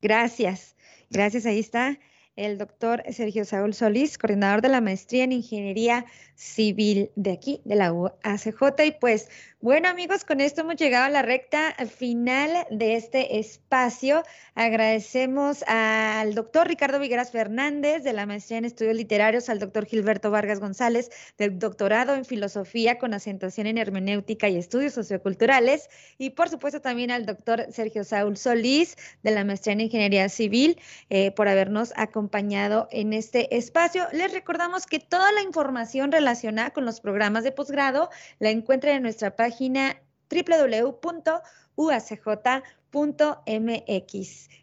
Gracias, 0.00 0.76
gracias, 1.10 1.46
ahí 1.46 1.58
está 1.58 1.98
el 2.36 2.58
doctor 2.58 3.02
Sergio 3.10 3.44
Saúl 3.44 3.74
Solís, 3.74 4.18
coordinador 4.18 4.62
de 4.62 4.68
la 4.68 4.80
maestría 4.80 5.24
en 5.24 5.32
Ingeniería 5.32 6.04
Civil 6.34 7.10
de 7.16 7.32
aquí, 7.32 7.62
de 7.64 7.74
la 7.74 7.92
UACJ. 7.92 8.84
Y 8.86 8.92
pues 8.92 9.28
bueno 9.66 9.88
amigos, 9.88 10.24
con 10.24 10.40
esto 10.40 10.60
hemos 10.60 10.76
llegado 10.76 11.06
a 11.06 11.08
la 11.08 11.22
recta 11.22 11.74
final 11.88 12.68
de 12.70 12.94
este 12.94 13.40
espacio. 13.40 14.22
Agradecemos 14.54 15.64
al 15.66 16.36
doctor 16.36 16.68
Ricardo 16.68 17.00
Vigueras 17.00 17.32
Fernández 17.32 18.04
de 18.04 18.12
la 18.12 18.26
maestría 18.26 18.58
en 18.58 18.64
estudios 18.64 18.94
literarios, 18.94 19.48
al 19.48 19.58
doctor 19.58 19.84
Gilberto 19.84 20.30
Vargas 20.30 20.60
González 20.60 21.10
del 21.36 21.58
doctorado 21.58 22.14
en 22.14 22.24
filosofía 22.24 22.98
con 22.98 23.12
acentuación 23.12 23.66
en 23.66 23.78
hermenéutica 23.78 24.48
y 24.48 24.56
estudios 24.56 24.92
socioculturales 24.92 25.90
y 26.16 26.30
por 26.30 26.48
supuesto 26.48 26.80
también 26.80 27.10
al 27.10 27.26
doctor 27.26 27.66
Sergio 27.72 28.04
Saúl 28.04 28.36
Solís 28.36 28.94
de 29.24 29.32
la 29.32 29.44
maestría 29.44 29.72
en 29.72 29.80
ingeniería 29.80 30.28
civil 30.28 30.78
eh, 31.10 31.32
por 31.32 31.48
habernos 31.48 31.92
acompañado 31.96 32.86
en 32.92 33.12
este 33.12 33.56
espacio. 33.56 34.06
Les 34.12 34.32
recordamos 34.32 34.86
que 34.86 35.00
toda 35.00 35.32
la 35.32 35.42
información 35.42 36.12
relacionada 36.12 36.70
con 36.70 36.84
los 36.84 37.00
programas 37.00 37.42
de 37.42 37.50
posgrado 37.50 38.10
la 38.38 38.50
encuentran 38.50 38.94
en 38.94 39.02
nuestra 39.02 39.34
página 39.34 39.55
página 39.56 39.96
www.uacj.mx. 40.30 41.38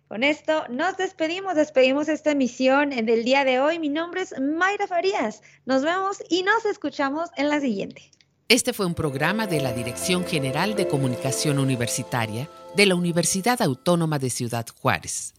Con 0.07 0.23
esto 0.23 0.67
nos 0.69 0.97
despedimos, 0.97 1.55
despedimos 1.55 2.07
esta 2.09 2.29
emisión 2.31 2.91
del 2.91 3.23
día 3.23 3.43
de 3.43 3.59
hoy. 3.59 3.79
Mi 3.79 3.89
nombre 3.89 4.21
es 4.21 4.39
Mayra 4.39 4.85
Farías. 4.85 5.41
Nos 5.65 5.81
vemos 5.81 6.17
y 6.29 6.43
nos 6.43 6.65
escuchamos 6.65 7.31
en 7.37 7.49
la 7.49 7.59
siguiente. 7.59 8.11
Este 8.49 8.71
fue 8.71 8.85
un 8.85 8.93
programa 8.93 9.47
de 9.47 9.61
la 9.61 9.73
Dirección 9.73 10.25
General 10.25 10.75
de 10.75 10.87
Comunicación 10.87 11.57
Universitaria 11.57 12.47
de 12.75 12.85
la 12.85 12.93
Universidad 12.93 13.59
Autónoma 13.63 14.19
de 14.19 14.29
Ciudad 14.29 14.67
Juárez. 14.79 15.33